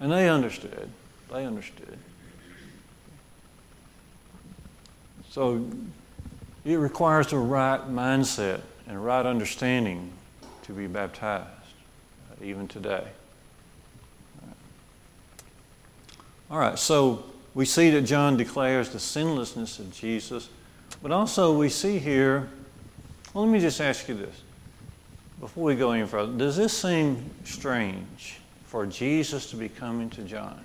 And 0.00 0.10
they 0.10 0.30
understood. 0.30 0.88
They 1.30 1.44
understood. 1.44 1.98
So 5.28 5.66
it 6.64 6.76
requires 6.76 7.32
a 7.34 7.38
right 7.38 7.80
mindset 7.90 8.60
and 8.86 9.04
right 9.04 9.26
understanding 9.26 10.12
to 10.62 10.72
be 10.72 10.86
baptized, 10.86 11.48
uh, 12.30 12.44
even 12.44 12.68
today. 12.68 13.06
All 16.52 16.58
right, 16.58 16.78
so 16.78 17.24
we 17.54 17.64
see 17.64 17.88
that 17.88 18.02
John 18.02 18.36
declares 18.36 18.90
the 18.90 19.00
sinlessness 19.00 19.78
of 19.78 19.90
Jesus, 19.90 20.50
but 21.02 21.10
also 21.10 21.56
we 21.56 21.70
see 21.70 21.98
here, 21.98 22.50
well, 23.32 23.46
let 23.46 23.50
me 23.50 23.58
just 23.58 23.80
ask 23.80 24.06
you 24.06 24.14
this 24.14 24.42
before 25.40 25.64
we 25.64 25.74
go 25.74 25.92
any 25.92 26.06
further. 26.06 26.30
Does 26.30 26.54
this 26.54 26.76
seem 26.76 27.24
strange 27.44 28.38
for 28.66 28.84
Jesus 28.84 29.48
to 29.48 29.56
be 29.56 29.70
coming 29.70 30.10
to 30.10 30.20
John? 30.24 30.62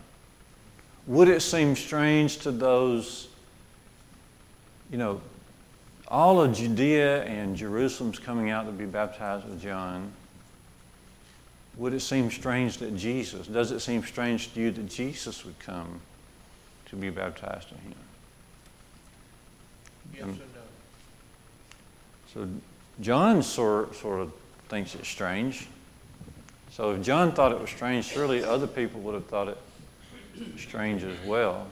Would 1.06 1.30
it 1.30 1.42
seem 1.42 1.74
strange 1.74 2.40
to 2.40 2.52
those, 2.52 3.30
you 4.92 4.98
know, 4.98 5.22
all 6.10 6.42
of 6.42 6.54
Judea 6.54 7.24
and 7.24 7.56
Jerusalem's 7.56 8.20
coming 8.20 8.50
out 8.50 8.66
to 8.66 8.74
be 8.74 8.86
baptized 8.86 9.48
with 9.48 9.62
John? 9.62 10.12
Would 11.78 11.94
it 11.94 12.00
seem 12.02 12.32
strange 12.32 12.78
that 12.80 12.96
Jesus, 12.98 13.48
does 13.48 13.72
it 13.72 13.80
seem 13.82 14.04
strange 14.04 14.54
to 14.54 14.60
you 14.60 14.72
that 14.72 14.88
Jesus 14.90 15.46
would 15.46 15.60
come 15.60 16.02
to 16.88 16.96
be 16.96 17.10
baptized 17.10 17.72
in 17.72 17.78
him? 17.78 17.96
Yes 20.14 20.24
and 20.24 20.38
no. 20.38 20.44
So 22.34 22.48
John 23.00 23.44
sort, 23.44 23.96
sort 23.96 24.22
of 24.22 24.34
thinks 24.70 24.96
it's 24.96 25.08
strange. 25.08 25.68
So 26.72 26.92
if 26.92 27.02
John 27.02 27.32
thought 27.32 27.52
it 27.52 27.60
was 27.60 27.70
strange, 27.70 28.06
surely 28.06 28.44
other 28.44 28.68
people 28.68 29.02
would 29.02 29.14
have 29.14 29.28
thought 29.28 29.48
it 29.48 29.58
strange 30.58 31.04
as 31.04 31.18
well. 31.26 31.68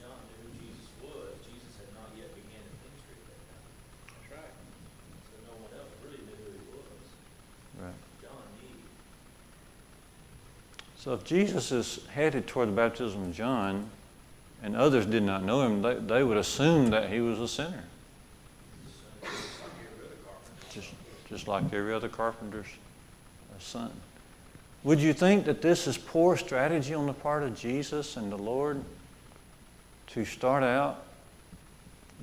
John 0.00 0.16
knew 0.28 0.48
who 0.48 0.64
Jesus 0.64 0.88
was. 1.02 1.36
Jesus 1.44 1.76
had 1.76 1.92
not 1.92 2.08
yet 2.16 2.32
began 2.34 2.64
his 2.64 2.76
ministry 2.80 3.20
at 3.20 3.28
that 3.28 3.40
time. 3.44 3.64
That's 4.08 4.28
right. 4.32 4.56
So 5.28 5.36
no 5.44 5.54
one 5.60 5.72
else 5.76 5.92
really 6.04 6.24
knew 6.24 6.38
who 6.40 6.56
he 6.56 6.64
was. 6.72 7.04
Right. 7.76 8.00
John 8.24 8.40
knew. 8.56 8.80
So 11.06 11.14
if 11.14 11.22
Jesus 11.22 11.70
is 11.70 12.00
headed 12.12 12.48
toward 12.48 12.66
the 12.66 12.72
baptism 12.72 13.22
of 13.22 13.32
John, 13.32 13.88
and 14.60 14.74
others 14.74 15.06
did 15.06 15.22
not 15.22 15.44
know 15.44 15.62
him, 15.62 15.80
they, 15.80 15.94
they 15.94 16.24
would 16.24 16.36
assume 16.36 16.90
that 16.90 17.08
he 17.08 17.20
was 17.20 17.38
a 17.38 17.46
sinner, 17.46 17.84
just, 20.72 20.88
just 21.28 21.46
like 21.46 21.72
every 21.72 21.94
other 21.94 22.08
carpenter's 22.08 22.66
son. 23.60 23.92
Would 24.82 24.98
you 24.98 25.12
think 25.12 25.44
that 25.44 25.62
this 25.62 25.86
is 25.86 25.96
poor 25.96 26.36
strategy 26.36 26.92
on 26.92 27.06
the 27.06 27.12
part 27.12 27.44
of 27.44 27.56
Jesus 27.56 28.16
and 28.16 28.32
the 28.32 28.36
Lord 28.36 28.82
to 30.08 30.24
start 30.24 30.64
out, 30.64 31.04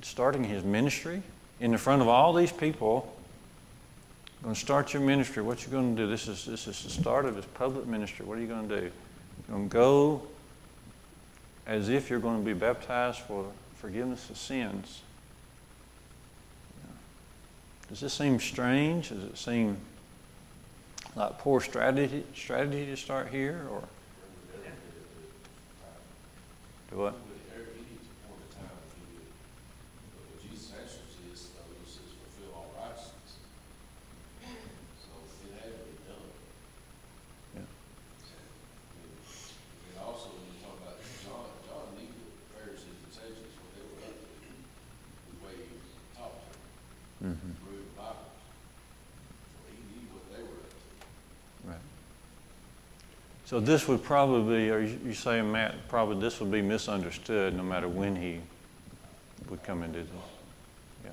starting 0.02 0.44
his 0.44 0.62
ministry 0.62 1.22
in 1.58 1.72
the 1.72 1.78
front 1.78 2.02
of 2.02 2.08
all 2.08 2.34
these 2.34 2.52
people? 2.52 3.13
Going 4.44 4.54
to 4.54 4.60
start 4.60 4.92
your 4.92 5.00
ministry. 5.00 5.42
What 5.42 5.64
you 5.64 5.72
going 5.72 5.96
to 5.96 6.02
do? 6.02 6.06
This 6.06 6.28
is 6.28 6.44
this 6.44 6.66
is 6.66 6.82
the 6.84 6.90
start 6.90 7.24
of 7.24 7.34
his 7.34 7.46
public 7.46 7.86
ministry. 7.86 8.26
What 8.26 8.36
are 8.36 8.42
you 8.42 8.46
going 8.46 8.68
to 8.68 8.76
do? 8.76 8.82
You're 8.82 9.56
going 9.56 9.70
to 9.70 9.72
go 9.72 10.22
as 11.66 11.88
if 11.88 12.10
you're 12.10 12.18
going 12.18 12.40
to 12.40 12.44
be 12.44 12.52
baptized 12.52 13.20
for 13.20 13.46
forgiveness 13.76 14.28
of 14.28 14.36
sins. 14.36 15.00
Does 17.88 18.00
this 18.00 18.12
seem 18.12 18.38
strange? 18.38 19.08
Does 19.08 19.24
it 19.24 19.38
seem 19.38 19.78
like 21.16 21.38
poor 21.38 21.62
strategy 21.62 22.24
strategy 22.34 22.84
to 22.84 22.96
start 22.98 23.28
here, 23.28 23.66
or 23.70 23.82
do 26.90 26.98
what? 26.98 27.14
Jesus 30.42 30.70
answers 30.78 31.16
is, 31.32 31.48
though, 31.56 31.64
he 31.82 31.88
says, 31.88 32.12
fulfill 32.18 32.52
all 32.54 32.70
righteousness. 32.76 33.40
So 34.98 35.10
it 35.46 35.54
had 35.54 35.70
to 35.70 35.84
be 35.86 35.94
done. 36.08 36.30
Yeah. 37.54 37.68
And 39.90 39.98
also, 40.02 40.34
when 40.34 40.50
you 40.50 40.58
talk 40.66 40.76
about 40.82 40.98
John, 41.22 41.46
John 41.66 41.94
knew 41.94 42.10
the 42.10 42.26
Pharisees 42.54 42.90
and 42.90 43.12
Sadducees, 43.14 43.54
what 43.62 43.70
they 43.78 43.84
were 43.86 44.02
up 44.10 44.18
to, 44.18 44.50
the 44.50 45.38
way 45.46 45.54
he 45.62 45.78
was 45.78 45.94
taught 46.18 46.34
to 46.34 46.50
them, 46.50 46.58
Mm-hmm. 47.24 47.52
So 47.64 47.70
to. 50.36 50.54
Right. 51.64 51.78
So 53.46 53.60
this 53.60 53.88
would 53.88 54.02
probably, 54.02 54.70
are 54.70 54.80
you 54.80 55.14
saying, 55.14 55.50
Matt, 55.50 55.88
probably 55.88 56.20
this 56.20 56.40
would 56.40 56.50
be 56.50 56.60
misunderstood 56.60 57.56
no 57.56 57.62
matter 57.62 57.88
when 57.88 58.14
he 58.16 58.40
would 59.48 59.62
come 59.62 59.82
do 59.92 60.00
this? 60.00 60.10
Yeah. 61.04 61.10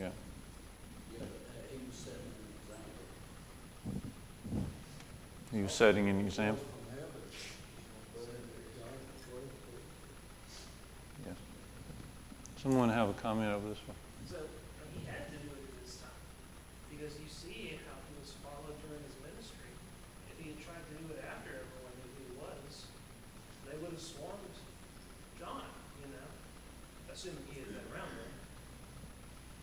Yeah, 0.00 1.26
he 1.70 1.78
was 1.86 1.96
setting 1.96 2.18
an 2.24 2.48
example. 2.64 3.04
He 5.52 5.62
was 5.62 5.72
setting 5.72 6.08
an 6.08 6.20
example. 6.26 6.64
Yeah. 11.26 11.32
Someone 12.60 12.92
have 12.92 13.08
a 13.08 13.16
comment 13.16 13.48
over 13.56 13.72
this 13.72 13.80
one? 13.88 13.96
So 14.28 14.36
he 14.92 15.08
had 15.08 15.32
to 15.32 15.36
do 15.40 15.48
it 15.48 15.64
at 15.64 15.74
this 15.80 15.96
time, 16.04 16.20
because 16.92 17.16
you 17.16 17.24
see 17.24 17.80
how 17.88 17.96
he 18.04 18.12
was 18.20 18.36
followed 18.44 18.76
during 18.84 19.00
his 19.00 19.16
ministry. 19.24 19.72
If 20.28 20.36
he 20.36 20.52
had 20.52 20.60
tried 20.60 20.84
to 20.84 20.92
do 21.00 21.08
it 21.08 21.24
after 21.24 21.56
everyone 21.56 21.96
knew 22.04 22.12
who 22.12 22.20
he 22.20 22.34
was, 22.36 22.84
they 23.64 23.80
would 23.80 23.96
have 23.96 24.04
swarmed 24.04 24.52
John, 25.40 25.72
you 26.04 26.12
know, 26.12 26.28
assuming 27.08 27.48
he 27.48 27.64
had 27.64 27.72
been 27.72 27.80
around 27.96 28.12
them. 28.12 28.32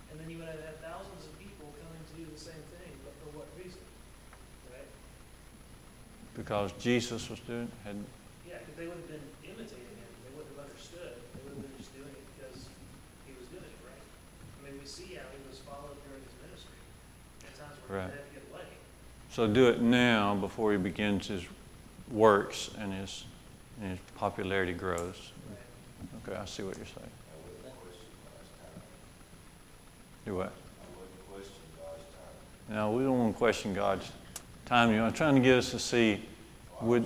And 0.09 0.17
then 0.17 0.25
you 0.33 0.41
would 0.41 0.49
have 0.49 0.65
had 0.65 0.81
thousands 0.81 1.29
of 1.29 1.37
people 1.37 1.69
coming 1.77 2.01
to 2.01 2.13
do 2.17 2.25
the 2.25 2.41
same 2.41 2.65
thing, 2.81 2.97
but 3.05 3.13
for 3.21 3.29
what 3.37 3.45
reason? 3.61 3.85
Right? 4.73 4.89
Because 6.33 6.73
Jesus 6.81 7.29
was 7.29 7.37
doing, 7.45 7.69
had, 7.85 8.01
Yeah, 8.41 8.57
because 8.65 8.73
they 8.73 8.89
would 8.89 8.97
have 9.05 9.11
been 9.13 9.27
imitating 9.45 10.01
him. 10.01 10.09
They 10.25 10.33
wouldn't 10.33 10.57
have 10.57 10.65
understood. 10.65 11.13
They 11.37 11.45
would 11.45 11.61
have 11.61 11.61
been 11.61 11.77
just 11.77 11.93
doing 11.93 12.09
it 12.09 12.25
because 12.33 12.65
he 13.29 13.37
was 13.37 13.45
doing 13.53 13.65
it, 13.65 13.77
right? 13.85 14.01
I 14.01 14.59
mean, 14.65 14.76
we 14.76 14.76
see 14.87 15.15
how 15.15 15.21
he 15.31 15.49
was 15.49 15.59
followed 15.59 15.97
during 16.07 16.21
his 16.23 16.33
ministry. 16.47 16.77
At 17.45 17.57
times 17.59 17.77
where 17.87 17.99
Right. 17.99 18.09
he 18.11 18.17
had 18.17 18.27
to 18.27 18.33
get 18.39 18.43
away. 18.51 18.65
so 19.31 19.47
do 19.47 19.69
it 19.69 19.81
now 19.81 20.35
before 20.35 20.71
he 20.71 20.77
begins 20.77 21.27
his 21.27 21.43
works 22.11 22.69
and 22.77 22.93
his, 22.93 23.25
and 23.81 23.91
his 23.91 23.99
popularity 24.15 24.73
grows. 24.73 25.31
Right. 25.49 26.29
Okay, 26.29 26.39
I 26.39 26.45
see 26.45 26.63
what 26.63 26.77
you're 26.77 26.85
saying. 26.85 26.97
I 26.99 27.35
wouldn't 27.43 27.75
question 27.81 28.07
God's 28.23 28.49
time. 28.57 28.81
Do 30.25 30.35
what? 30.35 30.51
I 30.51 30.97
wouldn't 30.97 31.31
question 31.31 31.61
God's 31.77 32.03
time. 32.67 32.75
No, 32.75 32.91
we 32.91 33.03
don't 33.03 33.19
want 33.19 33.33
to 33.33 33.37
question 33.37 33.73
God's 33.73 34.11
timing. 34.65 34.99
I'm 34.99 35.13
trying 35.13 35.35
to 35.35 35.41
get 35.41 35.57
us 35.57 35.71
to 35.71 35.79
see 35.79 36.21
would. 36.81 37.03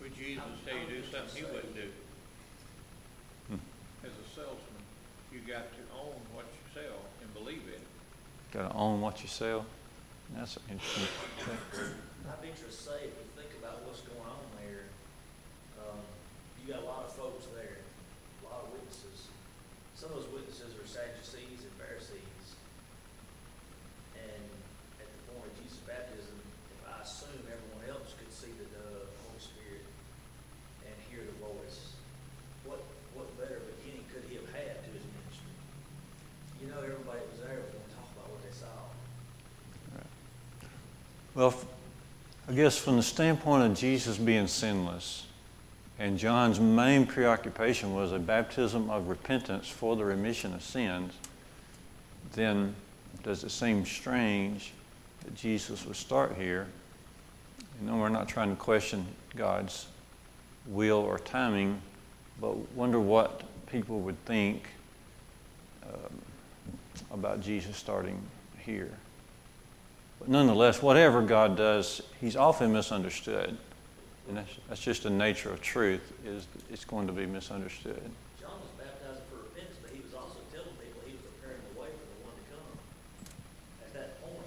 Would 0.00 0.16
Jesus 0.16 0.42
tell 0.66 0.76
you 0.76 0.86
to 0.86 0.92
do 0.92 1.02
something 1.10 1.36
he 1.36 1.42
wouldn't 1.44 1.74
do? 1.74 1.88
Hmm. 3.48 3.58
As 4.04 4.10
a 4.10 4.26
salesman, 4.34 4.82
you 5.32 5.40
got 5.40 5.70
to 5.72 5.82
own 5.94 6.14
what 6.34 6.44
you 6.46 6.62
sell 6.82 6.98
and 7.22 7.32
believe 7.34 7.62
it. 7.68 7.80
Got 8.52 8.70
to 8.70 8.76
own 8.76 9.00
what 9.00 9.22
you 9.22 9.28
sell. 9.28 9.64
That's 10.36 10.56
an 10.56 10.62
interesting. 10.70 11.08
thing. 11.08 11.96
I'd 12.28 12.40
venture 12.40 12.68
to 12.68 12.72
say, 12.72 13.10
if 13.10 13.16
you 13.16 13.28
think 13.34 13.52
about 13.60 13.82
what's 13.84 14.00
going 14.04 14.22
on 14.28 14.44
there, 14.60 14.92
um, 15.80 16.00
you 16.60 16.72
got 16.72 16.84
a 16.84 16.88
lot 16.88 17.04
of 17.04 17.12
folks 17.12 17.48
there, 17.56 17.80
a 17.80 18.42
lot 18.46 18.64
of 18.64 18.76
witnesses. 18.76 19.32
Some 19.96 20.14
of 20.14 20.22
those 20.22 20.30
witnesses 20.32 20.72
are 20.78 20.86
Sadducees 20.86 21.64
and 21.64 21.74
Pharisees. 21.76 22.46
And 24.16 24.44
at 25.00 25.08
the 25.08 25.20
point 25.32 25.48
of 25.48 25.54
Jesus' 25.60 25.82
baptism, 25.84 26.36
if 26.76 26.80
I 26.88 27.02
assume 27.02 27.42
everyone 27.44 27.84
else 27.88 28.16
could 28.16 28.30
see 28.30 28.52
the 28.56 28.68
dove, 28.72 29.10
Holy 29.28 29.42
Spirit, 29.42 29.84
and 30.88 30.94
hear 31.10 31.24
the 31.24 31.36
voice, 31.42 31.98
what, 32.64 32.80
what 33.16 33.28
better 33.36 33.64
beginning 33.80 34.06
could 34.12 34.24
he 34.28 34.38
have 34.40 34.48
had 34.54 34.80
to 34.80 34.88
his 34.92 35.04
ministry? 35.04 35.56
You 36.62 36.70
know, 36.70 36.80
everybody 36.80 37.20
that 37.20 37.30
was 37.32 37.42
there 37.42 37.58
was 37.58 37.68
going 37.74 37.84
to 37.84 37.94
talk 37.98 38.08
about 38.16 38.30
what 38.30 38.40
they 38.46 38.54
saw. 38.54 38.92
Well, 41.34 41.54
I 42.46 42.52
guess 42.52 42.76
from 42.76 42.96
the 42.96 43.02
standpoint 43.02 43.62
of 43.62 43.78
Jesus 43.78 44.18
being 44.18 44.46
sinless, 44.46 45.24
and 45.98 46.18
John's 46.18 46.60
main 46.60 47.06
preoccupation 47.06 47.94
was 47.94 48.12
a 48.12 48.18
baptism 48.18 48.90
of 48.90 49.08
repentance 49.08 49.66
for 49.66 49.96
the 49.96 50.04
remission 50.04 50.52
of 50.52 50.62
sins, 50.62 51.14
then 52.34 52.74
does 53.22 53.44
it 53.44 53.50
seem 53.50 53.86
strange 53.86 54.72
that 55.24 55.34
Jesus 55.34 55.86
would 55.86 55.96
start 55.96 56.34
here? 56.36 56.66
You 57.80 57.88
know, 57.88 57.96
we're 57.96 58.10
not 58.10 58.28
trying 58.28 58.50
to 58.50 58.56
question 58.56 59.06
God's 59.34 59.86
will 60.66 60.98
or 60.98 61.18
timing, 61.18 61.80
but 62.42 62.56
wonder 62.74 63.00
what 63.00 63.42
people 63.68 64.00
would 64.00 64.22
think 64.26 64.66
um, 65.84 66.20
about 67.10 67.40
Jesus 67.40 67.78
starting 67.78 68.20
here. 68.58 68.90
But 70.22 70.30
nonetheless, 70.30 70.80
whatever 70.80 71.20
God 71.20 71.56
does, 71.56 72.00
He's 72.20 72.36
often 72.36 72.72
misunderstood. 72.72 73.58
And 74.28 74.36
that's, 74.36 74.54
that's 74.68 74.80
just 74.80 75.02
the 75.02 75.10
nature 75.10 75.50
of 75.50 75.60
truth, 75.60 76.12
is 76.24 76.46
it's 76.70 76.84
going 76.84 77.08
to 77.08 77.12
be 77.12 77.26
misunderstood. 77.26 78.00
John 78.40 78.54
was 78.62 78.70
baptizing 78.78 79.18
for 79.28 79.42
repentance, 79.42 79.78
but 79.82 79.90
he 79.90 79.98
was 79.98 80.14
also 80.14 80.38
telling 80.54 80.70
people 80.78 81.02
he 81.04 81.18
was 81.18 81.26
preparing 81.26 81.58
the 81.74 81.80
way 81.82 81.90
for 81.90 82.06
the 82.06 82.18
one 82.22 82.38
to 82.38 82.44
come. 82.54 82.70
At 83.82 83.90
that 83.98 84.22
point, 84.22 84.46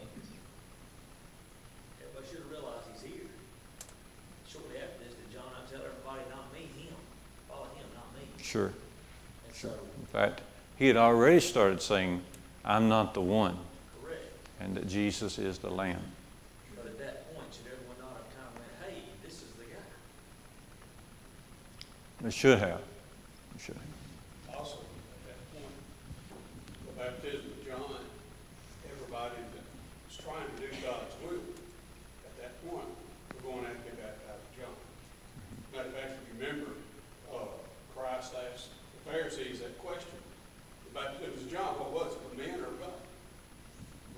everybody 2.00 2.24
should 2.24 2.40
have 2.40 2.52
realized 2.56 2.88
he's 2.96 3.12
here. 3.12 3.28
Shortly 4.48 4.80
after 4.80 5.04
this, 5.04 5.12
did 5.12 5.28
John 5.36 5.52
not 5.52 5.68
tell 5.68 5.84
everybody, 5.84 6.24
not 6.32 6.56
me, 6.56 6.72
him? 6.72 6.96
Follow 7.52 7.68
him, 7.76 7.84
not 7.92 8.16
me. 8.16 8.24
Sure. 8.40 8.72
And 8.72 9.52
Sure. 9.52 9.76
so, 9.76 9.84
In 10.00 10.08
fact, 10.08 10.40
He 10.80 10.88
had 10.88 10.96
already 10.96 11.44
started 11.44 11.82
saying, 11.84 12.24
I'm 12.64 12.88
not 12.88 13.12
the 13.14 13.20
one. 13.20 13.60
And 14.66 14.76
that 14.76 14.88
Jesus 14.88 15.38
is 15.38 15.60
the 15.60 15.70
Lamb. 15.70 16.02
But 16.76 16.88
at 16.88 16.98
that 16.98 17.30
point, 17.34 17.46
should 17.54 17.70
everyone 17.70 18.02
not 18.02 18.18
have 18.18 18.30
kind 18.34 18.50
of 18.50 18.58
went, 18.58 18.74
hey, 18.82 19.06
this 19.22 19.46
is 19.46 19.54
the 19.62 19.70
guy? 19.70 19.86
They 22.26 22.34
should 22.34 22.58
have. 22.58 22.82
They 23.54 23.62
should 23.62 23.78
have. 23.78 24.58
Also, 24.58 24.82
at 24.82 25.22
that 25.30 25.40
point, 25.54 25.78
the 26.90 26.98
baptism 26.98 27.46
of 27.46 27.62
John, 27.62 28.02
everybody 28.90 29.38
that 29.54 29.66
was 30.10 30.18
trying 30.18 30.50
to 30.50 30.58
do 30.58 30.74
God's 30.82 31.14
will, 31.22 31.46
at 32.26 32.34
that 32.42 32.58
point, 32.66 32.90
were 33.38 33.46
going 33.46 33.62
to 33.62 33.70
have 33.70 33.78
to 33.78 33.86
be 33.86 34.02
baptized 34.02 34.42
with 34.50 34.66
John. 34.66 34.76
Matter 35.78 35.90
of 35.90 35.94
fact, 35.94 36.12
if 36.18 36.26
you 36.26 36.42
remember, 36.42 36.74
uh, 37.30 37.54
Christ 37.94 38.34
asked 38.34 38.74
the 38.98 39.14
Pharisees 39.14 39.62
that 39.62 39.78
question. 39.78 40.18
The 40.90 40.98
baptism 40.98 41.38
of 41.38 41.52
John, 41.54 41.78
what 41.78 41.94
was 41.94 42.18
it, 42.18 42.26
of 42.26 42.34
men 42.34 42.58
or 42.66 42.74
of 42.74 42.82
God? 42.82 42.98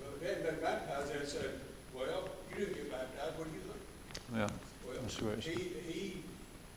Well, 0.00 0.14
if 0.14 0.20
they 0.22 0.28
hadn't 0.28 0.46
been 0.46 0.60
baptized, 0.62 1.12
they'd 1.12 1.28
said, 1.28 1.58
well, 1.92 2.30
you 2.50 2.56
didn't 2.56 2.74
get 2.74 2.90
baptized, 2.90 3.36
what 3.36 3.50
do 3.50 3.54
you 3.54 3.60
think? 3.66 4.17
Yeah. 4.34 4.46
Well, 4.86 4.96
That's 5.00 5.22
right. 5.22 5.38
he, 5.38 5.62
he 5.90 6.22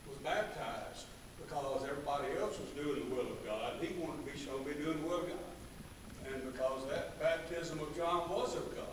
was 0.08 0.18
baptized 0.20 1.06
because 1.44 1.84
everybody 1.84 2.28
else 2.40 2.58
was 2.60 2.70
doing 2.84 3.10
the 3.10 3.16
will 3.16 3.28
of 3.28 3.46
God. 3.46 3.74
He 3.82 3.94
wanted 4.00 4.26
to 4.26 4.32
be 4.32 4.40
shown 4.40 4.64
to 4.64 4.70
be 4.70 4.84
doing 4.84 5.02
the 5.02 5.08
will 5.08 5.22
of 5.22 5.28
God. 5.28 6.34
And 6.34 6.54
because 6.54 6.88
that 6.90 7.20
baptism 7.20 7.80
of 7.80 7.96
John 7.96 8.30
was 8.30 8.56
of 8.56 8.74
God, 8.76 8.86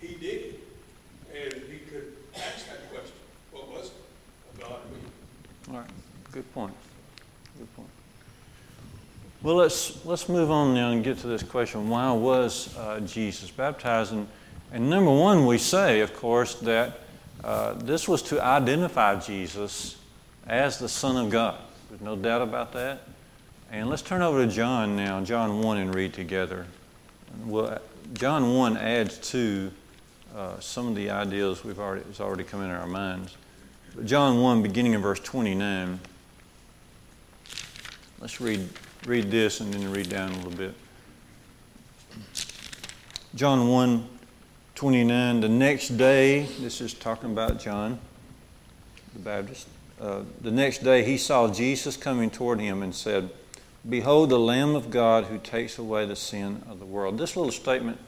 he 0.00 0.14
did 0.14 0.54
it. 0.54 0.60
And 1.34 1.62
he 1.70 1.78
could 1.78 2.16
ask 2.34 2.68
that 2.68 2.90
question, 2.90 3.12
what 3.52 3.68
was 3.68 3.86
it? 3.86 3.92
Of 4.54 4.68
God? 4.68 4.80
All 5.70 5.76
right. 5.78 5.90
Good 6.32 6.52
point. 6.52 6.74
Good 7.58 7.76
point. 7.76 7.88
Well, 9.42 9.56
let's 9.56 10.04
let's 10.04 10.28
move 10.28 10.50
on 10.50 10.74
now 10.74 10.92
and 10.92 11.02
get 11.02 11.18
to 11.18 11.26
this 11.26 11.42
question: 11.42 11.88
Why 11.88 12.12
was 12.12 12.76
uh, 12.76 13.00
Jesus 13.00 13.50
baptized? 13.50 14.12
And, 14.12 14.28
and 14.72 14.88
number 14.88 15.10
one, 15.10 15.46
we 15.46 15.58
say, 15.58 16.00
of 16.00 16.14
course, 16.14 16.54
that 16.60 17.00
uh, 17.44 17.74
this 17.74 18.08
was 18.08 18.22
to 18.22 18.42
identify 18.42 19.18
Jesus 19.18 19.96
as 20.46 20.78
the 20.78 20.88
Son 20.88 21.16
of 21.16 21.30
God. 21.30 21.58
There's 21.88 22.00
no 22.00 22.16
doubt 22.16 22.42
about 22.42 22.72
that. 22.72 23.02
And 23.70 23.88
let's 23.88 24.02
turn 24.02 24.22
over 24.22 24.44
to 24.44 24.50
John 24.50 24.96
now, 24.96 25.22
John 25.22 25.60
one, 25.60 25.78
and 25.78 25.94
read 25.94 26.12
together. 26.12 26.66
Well, 27.44 27.80
John 28.14 28.54
one 28.54 28.76
adds 28.76 29.18
to 29.30 29.72
uh, 30.36 30.58
some 30.60 30.88
of 30.88 30.94
the 30.94 31.10
ideas 31.10 31.64
we've 31.64 31.78
already 31.78 32.04
has 32.06 32.20
already 32.20 32.44
come 32.44 32.62
into 32.62 32.74
our 32.74 32.86
minds. 32.86 33.36
But 33.94 34.06
John 34.06 34.40
1, 34.40 34.62
beginning 34.62 34.94
in 34.94 35.02
verse 35.02 35.20
29. 35.20 36.00
Let's 38.18 38.40
read, 38.40 38.66
read 39.04 39.30
this 39.30 39.60
and 39.60 39.72
then 39.74 39.90
read 39.90 40.08
down 40.08 40.30
a 40.30 40.36
little 40.36 40.52
bit. 40.52 40.74
John 43.34 43.68
1, 43.68 44.08
29. 44.74 45.40
The 45.40 45.48
next 45.48 45.88
day, 45.96 46.44
this 46.60 46.80
is 46.80 46.94
talking 46.94 47.32
about 47.32 47.60
John 47.60 47.98
the 49.12 49.18
Baptist. 49.18 49.68
Uh, 50.00 50.22
the 50.40 50.50
next 50.50 50.82
day, 50.82 51.04
he 51.04 51.18
saw 51.18 51.52
Jesus 51.52 51.96
coming 51.96 52.30
toward 52.30 52.60
him 52.60 52.82
and 52.82 52.94
said, 52.94 53.30
Behold, 53.88 54.30
the 54.30 54.38
Lamb 54.38 54.74
of 54.74 54.90
God 54.90 55.24
who 55.24 55.38
takes 55.38 55.78
away 55.78 56.06
the 56.06 56.16
sin 56.16 56.62
of 56.70 56.78
the 56.78 56.86
world. 56.86 57.18
This 57.18 57.36
little 57.36 57.52
statement 57.52 57.98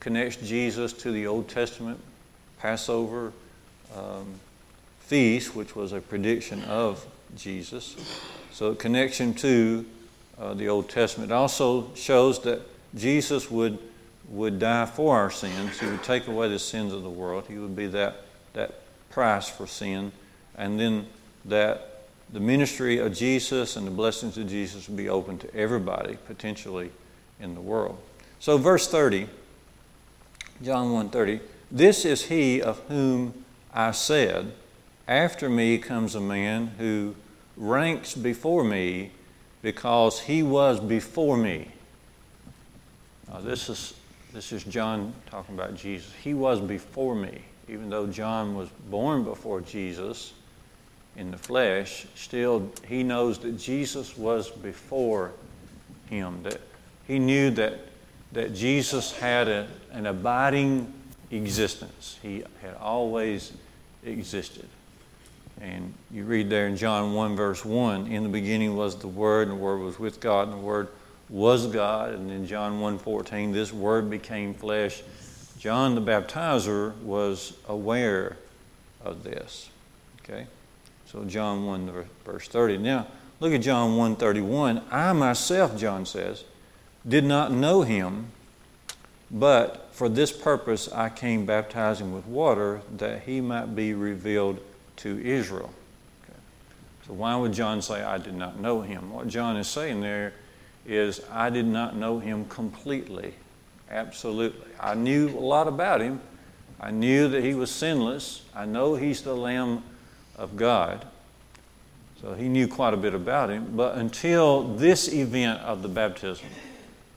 connects 0.00 0.36
Jesus 0.36 0.92
to 0.92 1.12
the 1.12 1.26
Old 1.26 1.48
Testament 1.48 2.00
Passover 2.58 3.32
um, 3.96 4.34
feast, 5.00 5.54
which 5.54 5.76
was 5.76 5.92
a 5.92 6.00
prediction 6.00 6.62
of 6.64 7.04
Jesus. 7.36 7.96
So 8.52 8.70
it 8.72 8.78
connects 8.78 9.18
him 9.18 9.34
to 9.34 9.84
uh, 10.38 10.54
the 10.54 10.68
Old 10.68 10.88
Testament. 10.88 11.30
It 11.30 11.34
also 11.34 11.94
shows 11.94 12.40
that 12.42 12.62
Jesus 12.94 13.50
would, 13.50 13.78
would 14.34 14.58
die 14.58 14.86
for 14.86 15.16
our 15.16 15.30
sins. 15.30 15.78
He 15.78 15.86
would 15.86 16.02
take 16.02 16.26
away 16.26 16.48
the 16.48 16.58
sins 16.58 16.92
of 16.92 17.02
the 17.02 17.10
world. 17.10 17.44
He 17.48 17.56
would 17.56 17.76
be 17.76 17.86
that, 17.88 18.16
that 18.52 18.80
price 19.10 19.48
for 19.48 19.66
sin. 19.66 20.10
And 20.56 20.78
then 20.78 21.06
that 21.44 22.02
the 22.32 22.40
ministry 22.40 22.98
of 22.98 23.14
Jesus 23.14 23.76
and 23.76 23.86
the 23.86 23.92
blessings 23.92 24.36
of 24.36 24.48
Jesus 24.48 24.88
would 24.88 24.96
be 24.96 25.08
open 25.08 25.38
to 25.38 25.54
everybody, 25.54 26.18
potentially, 26.26 26.90
in 27.38 27.54
the 27.54 27.60
world. 27.60 27.96
So 28.40 28.58
verse 28.58 28.88
30, 28.88 29.28
John 30.62 30.88
1.30, 30.88 31.40
This 31.70 32.04
is 32.04 32.26
he 32.26 32.60
of 32.60 32.80
whom 32.88 33.44
I 33.72 33.92
said, 33.92 34.52
After 35.06 35.48
me 35.48 35.78
comes 35.78 36.16
a 36.16 36.20
man 36.20 36.72
who 36.78 37.14
ranks 37.56 38.14
before 38.14 38.64
me 38.64 39.12
because 39.62 40.20
he 40.20 40.42
was 40.42 40.80
before 40.80 41.36
me. 41.36 41.68
Now, 43.28 43.40
this 43.40 43.68
is, 43.68 43.94
this 44.34 44.50
is 44.50 44.64
John 44.64 45.14
talking 45.30 45.54
about 45.54 45.76
Jesus. 45.76 46.12
He 46.22 46.34
was 46.34 46.60
before 46.60 47.14
me. 47.14 47.40
Even 47.68 47.88
though 47.88 48.06
John 48.08 48.56
was 48.56 48.68
born 48.90 49.22
before 49.22 49.60
Jesus 49.60 50.34
in 51.16 51.30
the 51.30 51.38
flesh, 51.38 52.06
still 52.16 52.68
he 52.86 53.04
knows 53.04 53.38
that 53.38 53.56
Jesus 53.56 54.18
was 54.18 54.50
before 54.50 55.30
him. 56.10 56.42
That 56.42 56.60
he 57.06 57.20
knew 57.20 57.50
that, 57.52 57.78
that 58.32 58.54
Jesus 58.54 59.16
had 59.16 59.48
a, 59.48 59.68
an 59.92 60.06
abiding 60.06 60.92
existence. 61.30 62.18
He 62.20 62.42
had 62.60 62.74
always 62.74 63.52
existed. 64.04 64.68
And 65.60 65.94
you 66.10 66.24
read 66.24 66.50
there 66.50 66.66
in 66.66 66.76
John 66.76 67.14
1, 67.14 67.36
verse 67.36 67.64
1, 67.64 68.08
in 68.08 68.24
the 68.24 68.28
beginning 68.28 68.76
was 68.76 68.96
the 68.96 69.08
Word, 69.08 69.48
and 69.48 69.56
the 69.56 69.62
Word 69.62 69.78
was 69.78 70.00
with 70.00 70.18
God, 70.18 70.48
and 70.48 70.54
the 70.54 70.64
Word 70.64 70.88
was 71.28 71.66
God. 71.66 72.12
And 72.12 72.30
in 72.30 72.46
John 72.46 72.80
1:14, 72.80 73.52
this 73.52 73.72
Word 73.72 74.10
became 74.10 74.54
flesh. 74.54 75.02
John 75.58 75.94
the 75.94 76.00
baptizer 76.00 76.96
was 77.00 77.54
aware 77.68 78.36
of 79.02 79.24
this. 79.24 79.70
Okay? 80.22 80.46
So 81.06 81.24
John 81.24 81.64
1, 81.64 82.04
verse 82.24 82.48
30. 82.48 82.78
Now, 82.78 83.06
look 83.40 83.52
at 83.52 83.62
John 83.62 83.96
1:31. 83.96 84.82
I 84.90 85.12
myself, 85.12 85.76
John 85.78 86.06
says, 86.06 86.44
did 87.06 87.24
not 87.24 87.52
know 87.52 87.82
him, 87.82 88.32
But 89.30 89.88
for 89.92 90.08
this 90.08 90.30
purpose 90.30 90.90
I 90.92 91.08
came 91.08 91.44
baptizing 91.44 92.12
with 92.14 92.26
water, 92.26 92.82
that 92.96 93.22
he 93.22 93.40
might 93.40 93.74
be 93.74 93.92
revealed 93.92 94.60
to 94.96 95.18
Israel. 95.24 95.72
Okay. 96.22 96.38
So, 97.06 97.14
why 97.14 97.34
would 97.36 97.52
John 97.52 97.82
say, 97.82 98.02
I 98.02 98.18
did 98.18 98.34
not 98.34 98.60
know 98.60 98.82
him? 98.82 99.12
What 99.12 99.28
John 99.28 99.56
is 99.56 99.66
saying 99.66 100.00
there 100.02 100.34
is, 100.86 101.20
I 101.30 101.50
did 101.50 101.66
not 101.66 101.96
know 101.96 102.18
him 102.18 102.44
completely. 102.46 103.34
Absolutely. 103.90 104.66
I 104.80 104.94
knew 104.94 105.28
a 105.30 105.40
lot 105.40 105.68
about 105.68 106.00
him. 106.00 106.20
I 106.80 106.90
knew 106.90 107.28
that 107.28 107.42
he 107.42 107.54
was 107.54 107.70
sinless. 107.70 108.42
I 108.54 108.66
know 108.66 108.94
he's 108.94 109.22
the 109.22 109.34
Lamb 109.34 109.82
of 110.36 110.56
God. 110.56 111.06
So 112.20 112.34
he 112.34 112.48
knew 112.48 112.66
quite 112.68 112.94
a 112.94 112.96
bit 112.96 113.14
about 113.14 113.50
him. 113.50 113.76
But 113.76 113.96
until 113.96 114.62
this 114.74 115.12
event 115.12 115.60
of 115.60 115.82
the 115.82 115.88
baptism, 115.88 116.48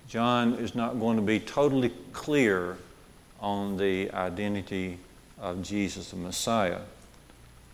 John 0.08 0.54
is 0.56 0.76
not 0.76 1.00
going 1.00 1.18
to 1.18 1.22
be 1.22 1.40
totally 1.40 1.94
clear 2.14 2.78
on 3.40 3.78
the 3.78 4.12
identity 4.12 5.00
of 5.40 5.62
Jesus, 5.62 6.12
the 6.12 6.16
Messiah. 6.16 6.80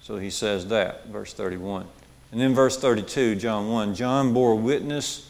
So 0.01 0.17
he 0.17 0.29
says 0.29 0.67
that, 0.67 1.07
verse 1.07 1.33
31. 1.33 1.87
And 2.31 2.41
then 2.41 2.53
verse 2.53 2.77
32, 2.77 3.35
John 3.35 3.69
1 3.69 3.95
John 3.95 4.33
bore 4.33 4.55
witness, 4.55 5.29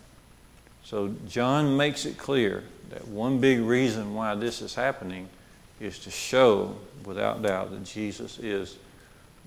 So 0.91 1.15
John 1.25 1.77
makes 1.77 2.05
it 2.05 2.17
clear 2.17 2.63
that 2.89 3.07
one 3.07 3.39
big 3.39 3.61
reason 3.61 4.13
why 4.13 4.35
this 4.35 4.61
is 4.61 4.75
happening 4.75 5.29
is 5.79 5.97
to 5.99 6.11
show 6.11 6.75
without 7.05 7.41
doubt 7.41 7.71
that 7.71 7.85
Jesus 7.85 8.37
is 8.39 8.77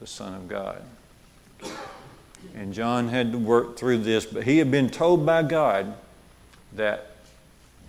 the 0.01 0.07
Son 0.07 0.35
of 0.35 0.49
God. 0.49 0.83
And 2.55 2.73
John 2.73 3.09
had 3.09 3.33
to 3.33 3.39
work 3.39 3.77
through 3.77 3.99
this, 3.99 4.25
but 4.25 4.45
he 4.45 4.57
had 4.57 4.71
been 4.71 4.89
told 4.89 5.27
by 5.27 5.43
God 5.43 5.95
that 6.73 7.11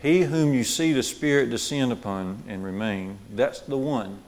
he 0.01 0.23
whom 0.23 0.53
you 0.53 0.63
see 0.63 0.91
the 0.91 1.01
Spirit 1.01 1.49
descend 1.49 1.91
upon 1.91 2.43
and 2.49 2.63
remain, 2.63 3.17
that's 3.31 3.61
the 3.61 3.77
one. 3.77 4.19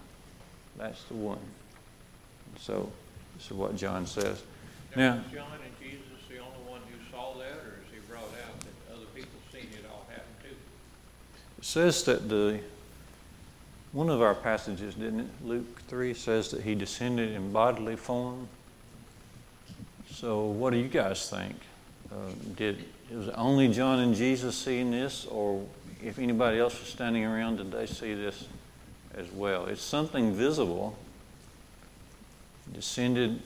That's 0.77 1.03
the 1.03 1.15
one. 1.15 1.39
So, 2.59 2.89
this 3.35 3.47
is 3.47 3.51
what 3.51 3.75
John 3.75 4.05
says. 4.05 4.41
Now, 4.95 5.15
Now, 5.15 5.23
John 5.33 5.47
and 5.63 5.73
Jesus 5.79 6.01
the 6.29 6.39
only 6.39 6.59
one 6.69 6.81
who 6.89 6.97
saw 7.11 7.33
that, 7.35 7.53
or 7.53 7.79
is 7.83 7.93
he 7.93 7.99
brought 8.09 8.23
out 8.23 8.59
that 8.61 8.95
other 8.95 9.05
people 9.13 9.39
seen 9.51 9.69
it 9.73 9.85
all 9.89 10.05
happen 10.09 10.33
too? 10.41 10.55
it 11.56 11.56
says 11.67 12.01
that 12.03 12.29
the 12.29 12.57
one 13.91 14.09
of 14.09 14.21
our 14.21 14.33
passages, 14.33 14.95
didn't 14.95 15.19
it? 15.19 15.27
Luke 15.43 15.81
3 15.89 16.13
says 16.13 16.49
that 16.51 16.61
he 16.61 16.75
descended 16.75 17.33
in 17.33 17.51
bodily 17.51 17.97
form. 17.97 18.47
So, 20.09 20.45
what 20.45 20.71
do 20.71 20.77
you 20.77 20.87
guys 20.87 21.29
think? 21.29 21.55
Uh, 22.09 22.31
did 22.55 22.85
it 23.11 23.17
was 23.17 23.27
only 23.29 23.67
John 23.67 23.99
and 23.99 24.15
Jesus 24.15 24.55
seeing 24.55 24.91
this, 24.91 25.25
or 25.25 25.65
if 26.01 26.19
anybody 26.19 26.57
else 26.57 26.79
was 26.79 26.87
standing 26.87 27.25
around, 27.25 27.57
did 27.57 27.69
they 27.73 27.85
see 27.85 28.13
this 28.13 28.47
as 29.13 29.29
well? 29.33 29.65
It's 29.65 29.81
something 29.81 30.33
visible. 30.33 30.97
Descended 32.73 33.41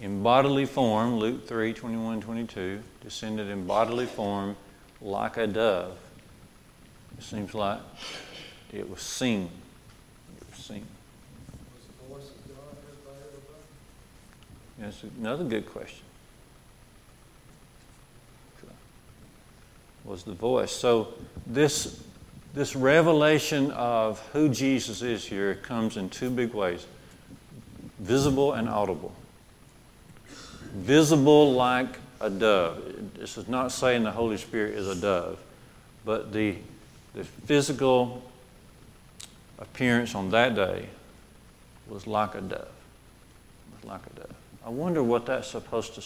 in 0.00 0.22
bodily 0.22 0.64
form, 0.64 1.16
Luke 1.16 1.48
3 1.48 1.72
21 1.72 2.20
22, 2.20 2.80
descended 3.00 3.48
in 3.48 3.66
bodily 3.66 4.06
form 4.06 4.54
like 5.00 5.38
a 5.38 5.48
dove. 5.48 5.98
It 7.18 7.24
seems 7.24 7.54
like 7.54 7.80
it 8.72 8.88
was 8.88 9.00
seen. 9.00 9.50
It 10.40 10.46
was 10.50 10.64
seen. 10.64 10.86
That's 14.78 15.04
another 15.18 15.44
good 15.44 15.66
question. 15.70 16.04
Was 20.04 20.24
the 20.24 20.32
voice. 20.32 20.72
So 20.72 21.14
this 21.46 22.02
this 22.54 22.74
revelation 22.76 23.70
of 23.70 24.18
who 24.32 24.48
Jesus 24.48 25.00
is 25.00 25.24
here 25.24 25.54
comes 25.54 25.96
in 25.96 26.10
two 26.10 26.28
big 26.28 26.52
ways. 26.52 26.86
Visible 28.00 28.52
and 28.52 28.68
audible. 28.68 29.14
Visible 30.74 31.52
like 31.52 31.98
a 32.20 32.28
dove. 32.28 33.14
This 33.14 33.38
is 33.38 33.48
not 33.48 33.72
saying 33.72 34.02
the 34.02 34.10
Holy 34.10 34.36
Spirit 34.36 34.74
is 34.74 34.88
a 34.88 35.00
dove, 35.00 35.38
but 36.04 36.32
the 36.32 36.56
the 37.14 37.24
physical 37.24 38.22
appearance 39.58 40.14
on 40.14 40.30
that 40.30 40.54
day 40.54 40.88
was 41.88 42.06
like 42.06 42.34
a 42.34 42.40
dove. 42.40 42.68
Like 43.84 44.00
a 44.06 44.20
dove. 44.20 44.34
I 44.64 44.70
wonder 44.70 45.02
what 45.02 45.26
that's 45.26 45.48
supposed 45.48 45.94
to 45.94 46.02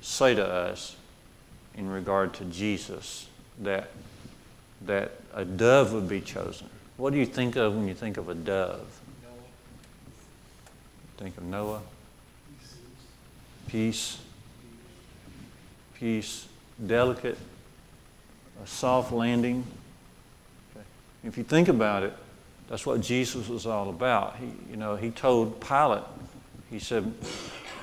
say 0.00 0.34
to 0.34 0.46
us 0.46 0.96
in 1.74 1.88
regard 1.88 2.34
to 2.34 2.44
Jesus 2.46 3.28
that 3.60 3.90
that 4.86 5.12
a 5.34 5.44
dove 5.44 5.92
would 5.92 6.08
be 6.08 6.20
chosen. 6.20 6.68
What 6.96 7.12
do 7.12 7.18
you 7.18 7.26
think 7.26 7.56
of 7.56 7.74
when 7.74 7.88
you 7.88 7.94
think 7.94 8.16
of 8.16 8.28
a 8.28 8.34
dove? 8.34 9.00
Think 11.16 11.36
of 11.36 11.44
Noah. 11.44 11.80
Peace. 13.68 14.18
Peace. 15.94 16.48
Delicate. 16.84 17.38
A 18.62 18.66
soft 18.66 19.12
landing. 19.12 19.64
If 21.24 21.38
you 21.38 21.44
think 21.44 21.68
about 21.68 22.02
it, 22.02 22.14
that's 22.68 22.86
what 22.86 23.00
Jesus 23.00 23.48
was 23.48 23.66
all 23.66 23.90
about. 23.90 24.36
He, 24.36 24.46
you 24.70 24.76
know, 24.76 24.96
he 24.96 25.10
told 25.10 25.60
Pilate, 25.60 26.04
he 26.70 26.78
said, 26.78 27.12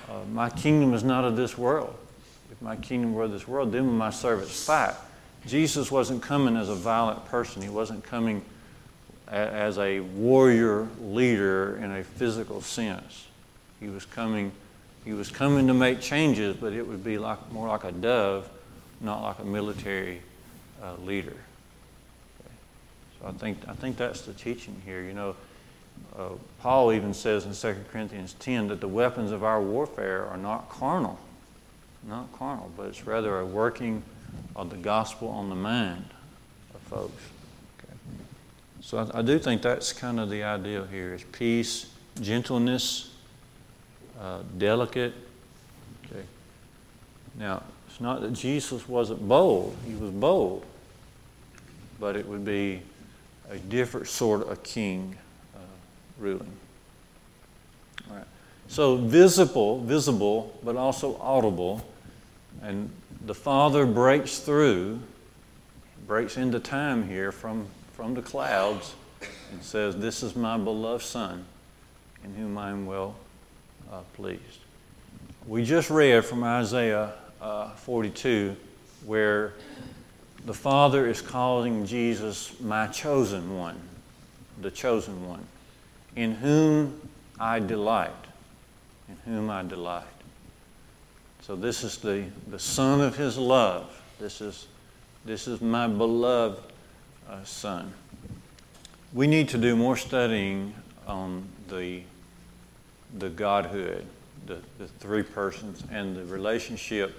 uh, 0.09 0.25
My 0.31 0.49
kingdom 0.49 0.93
is 0.93 1.03
not 1.03 1.23
of 1.23 1.35
this 1.35 1.57
world. 1.57 1.95
If 2.51 2.61
my 2.61 2.75
kingdom 2.75 3.13
were 3.13 3.23
of 3.23 3.31
this 3.31 3.47
world, 3.47 3.71
then 3.71 3.85
would 3.85 3.93
my 3.93 4.09
servants 4.09 4.65
fight. 4.65 4.95
Jesus 5.45 5.91
wasn't 5.91 6.21
coming 6.21 6.57
as 6.57 6.69
a 6.69 6.75
violent 6.75 7.23
person. 7.25 7.61
He 7.61 7.69
wasn't 7.69 8.03
coming 8.03 8.43
a- 9.27 9.31
as 9.31 9.77
a 9.77 9.99
warrior 10.01 10.87
leader 10.99 11.77
in 11.77 11.91
a 11.91 12.03
physical 12.03 12.61
sense. 12.61 13.27
He 13.79 13.87
was 13.87 14.05
coming, 14.05 14.51
he 15.05 15.13
was 15.13 15.29
coming 15.31 15.67
to 15.67 15.73
make 15.73 16.01
changes, 16.01 16.57
but 16.57 16.73
it 16.73 16.85
would 16.85 17.03
be 17.03 17.17
like, 17.17 17.51
more 17.51 17.67
like 17.69 17.85
a 17.85 17.91
dove, 17.91 18.49
not 18.99 19.21
like 19.21 19.39
a 19.39 19.45
military 19.45 20.21
uh, 20.83 20.95
leader. 21.05 21.37
So 23.19 23.27
I 23.27 23.31
think, 23.33 23.57
I 23.67 23.73
think 23.73 23.97
that's 23.97 24.21
the 24.21 24.33
teaching 24.33 24.81
here. 24.85 25.01
You 25.01 25.13
know, 25.13 25.35
uh, 26.17 26.29
Paul 26.61 26.93
even 26.93 27.13
says 27.13 27.45
in 27.45 27.53
2 27.53 27.81
Corinthians 27.91 28.33
10 28.39 28.69
that 28.69 28.81
the 28.81 28.87
weapons 28.87 29.31
of 29.31 29.43
our 29.43 29.61
warfare 29.61 30.25
are 30.25 30.37
not 30.37 30.69
carnal, 30.69 31.19
not 32.07 32.31
carnal, 32.37 32.71
but 32.77 32.87
it's 32.87 33.05
rather 33.05 33.39
a 33.39 33.45
working 33.45 34.03
of 34.55 34.69
the 34.69 34.77
gospel 34.77 35.27
on 35.29 35.49
the 35.49 35.55
mind 35.55 36.05
of 36.73 36.81
folks. 36.81 37.23
Okay. 37.79 37.93
So 38.81 38.97
I, 39.13 39.19
I 39.19 39.21
do 39.21 39.39
think 39.39 39.61
that's 39.61 39.93
kind 39.93 40.19
of 40.19 40.29
the 40.29 40.43
ideal 40.43 40.85
here 40.85 41.13
is 41.13 41.23
peace, 41.23 41.87
gentleness, 42.21 43.13
uh, 44.19 44.41
delicate. 44.57 45.13
Okay. 46.05 46.23
Now, 47.37 47.63
it's 47.87 48.01
not 48.01 48.21
that 48.21 48.33
Jesus 48.33 48.87
wasn't 48.87 49.27
bold. 49.27 49.75
He 49.85 49.95
was 49.95 50.11
bold. 50.11 50.65
But 51.99 52.15
it 52.15 52.25
would 52.27 52.45
be 52.45 52.81
a 53.49 53.57
different 53.57 54.07
sort 54.07 54.47
of 54.47 54.61
king 54.63 55.17
uh, 55.55 55.59
ruling. 56.17 56.51
All 58.09 58.17
right. 58.17 58.27
So 58.67 58.97
visible, 58.97 59.81
visible, 59.81 60.57
but 60.63 60.75
also 60.75 61.17
audible. 61.17 61.85
And 62.61 62.89
the 63.25 63.33
Father 63.33 63.85
breaks 63.85 64.39
through, 64.39 64.99
breaks 66.07 66.37
into 66.37 66.59
time 66.59 67.07
here 67.07 67.31
from, 67.31 67.67
from 67.93 68.13
the 68.13 68.21
clouds 68.21 68.93
and 69.51 69.61
says, 69.63 69.95
This 69.95 70.23
is 70.23 70.35
my 70.35 70.57
beloved 70.57 71.03
Son, 71.03 71.45
in 72.23 72.33
whom 72.35 72.57
I 72.57 72.69
am 72.69 72.85
well 72.85 73.15
uh, 73.91 74.01
pleased. 74.13 74.41
We 75.47 75.63
just 75.65 75.89
read 75.89 76.23
from 76.25 76.43
Isaiah 76.43 77.13
uh, 77.41 77.71
42 77.71 78.55
where 79.05 79.53
the 80.45 80.53
Father 80.53 81.07
is 81.07 81.21
calling 81.21 81.85
Jesus 81.85 82.59
my 82.59 82.87
chosen 82.87 83.57
one, 83.57 83.79
the 84.61 84.71
chosen 84.71 85.27
one, 85.27 85.45
in 86.15 86.33
whom 86.33 87.09
I 87.39 87.59
delight, 87.59 88.11
in 89.07 89.17
whom 89.31 89.49
I 89.49 89.63
delight. 89.63 90.05
So 91.41 91.55
this 91.55 91.83
is 91.83 91.97
the, 91.97 92.25
the 92.47 92.59
Son 92.59 93.01
of 93.01 93.15
His 93.15 93.37
love. 93.37 94.01
This 94.19 94.41
is, 94.41 94.67
this 95.25 95.47
is 95.47 95.61
my 95.61 95.87
beloved 95.87 96.61
uh, 97.29 97.43
Son. 97.43 97.93
we 99.13 99.27
need 99.27 99.49
to 99.49 99.57
do 99.57 99.75
more 99.75 99.97
studying 99.97 100.73
on 101.07 101.47
the, 101.67 102.01
the 103.17 103.29
Godhood, 103.29 104.05
the, 104.45 104.59
the 104.77 104.87
three 104.99 105.23
persons, 105.23 105.83
and 105.91 106.15
the 106.15 106.25
relationship 106.25 107.15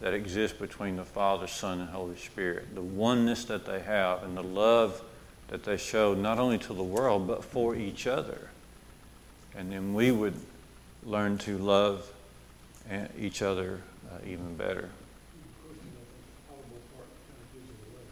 that 0.00 0.12
exists 0.14 0.56
between 0.56 0.96
the 0.96 1.04
Father, 1.04 1.46
Son, 1.46 1.80
and 1.80 1.88
Holy 1.90 2.16
Spirit. 2.16 2.74
The 2.74 2.82
oneness 2.82 3.44
that 3.46 3.64
they 3.64 3.80
have 3.80 4.22
and 4.22 4.36
the 4.36 4.42
love 4.42 5.02
that 5.48 5.64
they 5.64 5.76
show 5.76 6.12
not 6.14 6.38
only 6.38 6.58
to 6.58 6.74
the 6.74 6.82
world, 6.82 7.26
but 7.26 7.44
for 7.44 7.74
each 7.74 8.06
other. 8.06 8.50
And 9.56 9.72
then 9.72 9.94
we 9.94 10.10
would 10.10 10.34
learn 11.04 11.38
to 11.38 11.56
love 11.56 12.12
uh, 12.90 13.06
each 13.18 13.40
other 13.42 13.80
uh, 14.12 14.18
even 14.26 14.56
better. 14.56 14.84
Of 14.84 15.54
course, 15.64 15.80
you 15.80 15.90
know, 15.96 16.04
the 16.04 16.52
audible 16.52 16.82
part 16.92 17.08
kind 17.24 17.40
of 17.40 17.48
gives 17.56 17.70
it 17.72 17.80
away. 17.88 18.04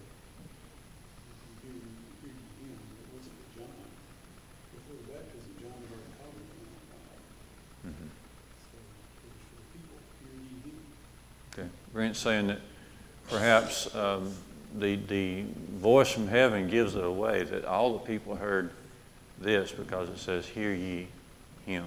You 1.69 1.75
can 1.75 1.85
do, 1.85 1.91
read 2.25 2.39
the 2.39 2.53
hymn, 2.65 2.81
it 2.81 3.09
wasn't 3.13 3.35
with 3.35 3.51
John. 3.61 3.77
Before 4.73 4.97
the 5.05 5.07
baptism, 5.13 5.53
John 5.61 5.75
had 5.75 5.91
already 5.91 6.17
called 6.17 6.33
him 6.39 6.49
Son 6.49 6.71
of 6.71 6.87
God. 6.89 7.19
Mhm. 7.93 8.09
So 8.09 8.79
it 8.79 8.89
was 8.89 9.43
for 9.45 9.59
the 9.59 9.67
people, 9.75 9.99
hear 10.23 10.39
ye 10.39 10.65
him. 10.65 10.81
Brent's 11.95 12.19
saying 12.19 12.49
that 12.49 12.59
perhaps 13.31 13.95
um, 13.95 14.35
the, 14.75 14.97
the 14.97 15.45
voice 15.77 16.11
from 16.11 16.27
heaven 16.27 16.69
gives 16.69 16.97
it 16.97 17.05
away, 17.05 17.45
that 17.45 17.65
all 17.65 17.93
the 17.93 18.01
people 18.01 18.35
heard 18.35 18.73
this 19.39 19.71
because 19.71 20.09
it 20.09 20.19
says, 20.19 20.45
Hear 20.45 20.75
ye 20.75 21.07
him. 21.65 21.85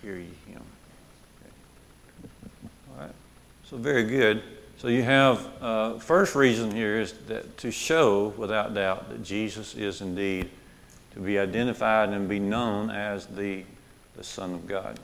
Hear 0.00 0.16
ye 0.16 0.30
him. 0.46 0.62
Okay. 1.42 2.70
All 2.90 3.04
right. 3.04 3.14
So, 3.64 3.76
very 3.76 4.04
good. 4.04 4.42
So, 4.78 4.88
you 4.88 5.02
have, 5.02 5.46
uh, 5.60 5.98
first 5.98 6.34
reason 6.34 6.70
here 6.70 6.98
is 6.98 7.12
that 7.28 7.58
to 7.58 7.70
show 7.70 8.28
without 8.38 8.72
doubt 8.72 9.10
that 9.10 9.22
Jesus 9.22 9.74
is 9.74 10.00
indeed 10.00 10.48
to 11.12 11.20
be 11.20 11.38
identified 11.38 12.08
and 12.08 12.26
be 12.26 12.38
known 12.38 12.88
as 12.88 13.26
the, 13.26 13.64
the 14.16 14.24
Son 14.24 14.54
of 14.54 14.66
God. 14.66 14.98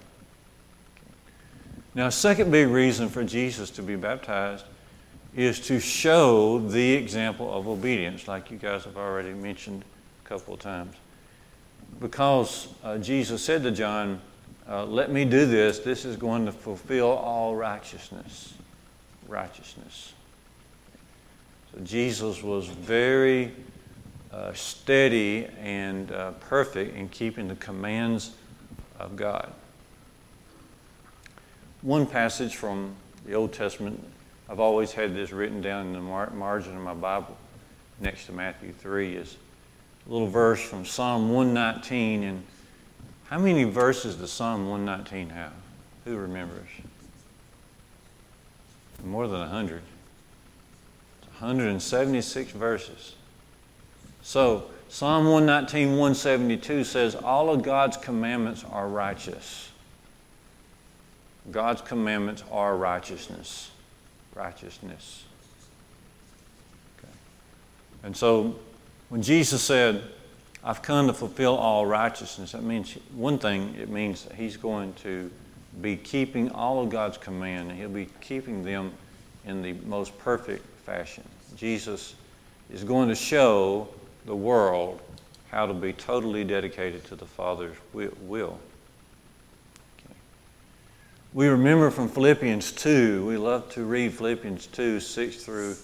Now, 1.96 2.08
a 2.08 2.12
second 2.12 2.50
big 2.50 2.68
reason 2.68 3.08
for 3.08 3.24
Jesus 3.24 3.70
to 3.70 3.82
be 3.82 3.96
baptized 3.96 4.66
is 5.34 5.58
to 5.60 5.80
show 5.80 6.58
the 6.58 6.92
example 6.92 7.50
of 7.50 7.66
obedience, 7.66 8.28
like 8.28 8.50
you 8.50 8.58
guys 8.58 8.84
have 8.84 8.98
already 8.98 9.32
mentioned 9.32 9.82
a 10.22 10.28
couple 10.28 10.52
of 10.52 10.60
times. 10.60 10.94
Because 11.98 12.68
uh, 12.84 12.98
Jesus 12.98 13.42
said 13.42 13.62
to 13.62 13.70
John, 13.70 14.20
uh, 14.68 14.84
Let 14.84 15.10
me 15.10 15.24
do 15.24 15.46
this, 15.46 15.78
this 15.78 16.04
is 16.04 16.18
going 16.18 16.44
to 16.44 16.52
fulfill 16.52 17.08
all 17.08 17.56
righteousness. 17.56 18.52
Righteousness. 19.26 20.12
So 21.72 21.80
Jesus 21.80 22.42
was 22.42 22.66
very 22.66 23.54
uh, 24.34 24.52
steady 24.52 25.46
and 25.62 26.12
uh, 26.12 26.32
perfect 26.32 26.94
in 26.94 27.08
keeping 27.08 27.48
the 27.48 27.56
commands 27.56 28.32
of 29.00 29.16
God. 29.16 29.50
One 31.82 32.06
passage 32.06 32.56
from 32.56 32.94
the 33.26 33.34
Old 33.34 33.52
Testament, 33.52 34.02
I've 34.48 34.60
always 34.60 34.92
had 34.92 35.14
this 35.14 35.32
written 35.32 35.60
down 35.60 35.88
in 35.88 35.92
the 35.92 36.00
mar- 36.00 36.30
margin 36.30 36.76
of 36.76 36.82
my 36.82 36.94
Bible 36.94 37.36
next 38.00 38.26
to 38.26 38.32
Matthew 38.32 38.72
3, 38.72 39.16
is 39.16 39.36
a 40.06 40.12
little 40.12 40.28
verse 40.28 40.60
from 40.60 40.84
Psalm 40.84 41.32
119. 41.32 42.22
And 42.22 42.44
how 43.26 43.38
many 43.38 43.64
verses 43.64 44.16
does 44.16 44.32
Psalm 44.32 44.68
119 44.68 45.30
have? 45.30 45.52
Who 46.04 46.16
remembers? 46.16 46.68
More 49.04 49.28
than 49.28 49.40
100. 49.40 49.82
176 51.38 52.52
verses. 52.52 53.14
So, 54.22 54.70
Psalm 54.88 55.26
119, 55.26 55.90
172 55.90 56.84
says, 56.84 57.14
All 57.14 57.50
of 57.50 57.62
God's 57.62 57.96
commandments 57.96 58.64
are 58.64 58.88
righteous. 58.88 59.70
God's 61.50 61.80
commandments 61.80 62.42
are 62.50 62.76
righteousness. 62.76 63.70
Righteousness. 64.34 65.24
Okay. 66.98 67.12
And 68.02 68.16
so 68.16 68.56
when 69.08 69.22
Jesus 69.22 69.62
said, 69.62 70.02
I've 70.64 70.82
come 70.82 71.06
to 71.06 71.12
fulfill 71.12 71.54
all 71.54 71.86
righteousness, 71.86 72.52
that 72.52 72.64
means 72.64 72.92
one 73.14 73.38
thing, 73.38 73.74
it 73.78 73.88
means 73.88 74.24
that 74.24 74.34
He's 74.34 74.56
going 74.56 74.92
to 74.94 75.30
be 75.80 75.96
keeping 75.96 76.50
all 76.50 76.82
of 76.82 76.90
God's 76.90 77.18
command, 77.18 77.70
and 77.70 77.78
He'll 77.78 77.88
be 77.88 78.08
keeping 78.20 78.64
them 78.64 78.92
in 79.44 79.62
the 79.62 79.74
most 79.86 80.18
perfect 80.18 80.66
fashion. 80.84 81.22
Jesus 81.56 82.14
is 82.70 82.82
going 82.82 83.08
to 83.08 83.14
show 83.14 83.88
the 84.24 84.34
world 84.34 85.00
how 85.50 85.66
to 85.66 85.74
be 85.74 85.92
totally 85.92 86.42
dedicated 86.42 87.04
to 87.04 87.14
the 87.14 87.26
Father's 87.26 87.76
will. 87.92 88.58
We 91.36 91.48
remember 91.48 91.90
from 91.90 92.08
Philippians 92.08 92.72
2, 92.72 93.26
we 93.26 93.36
love 93.36 93.68
to 93.72 93.84
read 93.84 94.14
Philippians 94.14 94.68
2, 94.68 95.00
6 95.00 95.36
through 95.36 95.76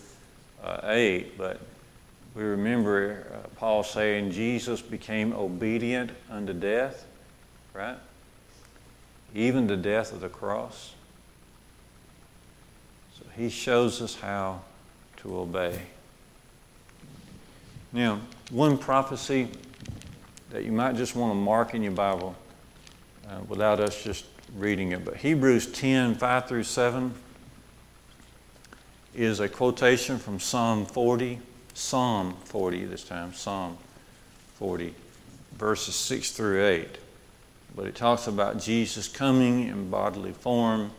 uh, 0.64 0.80
8, 0.84 1.36
but 1.36 1.60
we 2.34 2.42
remember 2.42 3.26
uh, 3.30 3.48
Paul 3.56 3.82
saying 3.82 4.30
Jesus 4.30 4.80
became 4.80 5.34
obedient 5.34 6.10
unto 6.30 6.54
death, 6.54 7.04
right? 7.74 7.98
Even 9.34 9.66
the 9.66 9.76
death 9.76 10.14
of 10.14 10.22
the 10.22 10.30
cross. 10.30 10.94
So 13.18 13.26
he 13.36 13.50
shows 13.50 14.00
us 14.00 14.14
how 14.14 14.62
to 15.18 15.36
obey. 15.36 15.82
Now, 17.92 18.22
one 18.50 18.78
prophecy 18.78 19.48
that 20.48 20.64
you 20.64 20.72
might 20.72 20.96
just 20.96 21.14
want 21.14 21.32
to 21.32 21.34
mark 21.34 21.74
in 21.74 21.82
your 21.82 21.92
Bible 21.92 22.36
uh, 23.28 23.40
without 23.46 23.80
us 23.80 24.02
just 24.02 24.24
reading 24.56 24.92
it, 24.92 25.04
but 25.04 25.16
Hebrews 25.16 25.66
10 25.66 26.16
5 26.16 26.48
through 26.48 26.64
7 26.64 27.14
is 29.14 29.40
a 29.40 29.48
quotation 29.48 30.18
from 30.18 30.40
Psalm 30.40 30.86
40, 30.86 31.38
Psalm 31.74 32.34
40 32.44 32.84
this 32.86 33.04
time, 33.04 33.34
Psalm 33.34 33.76
40, 34.54 34.94
verses 35.52 35.94
6 35.94 36.32
through 36.32 36.64
8. 36.64 36.98
But 37.74 37.86
it 37.86 37.94
talks 37.94 38.26
about 38.26 38.60
Jesus 38.60 39.08
coming 39.08 39.68
in 39.68 39.90
bodily 39.90 40.32
form 40.32 40.90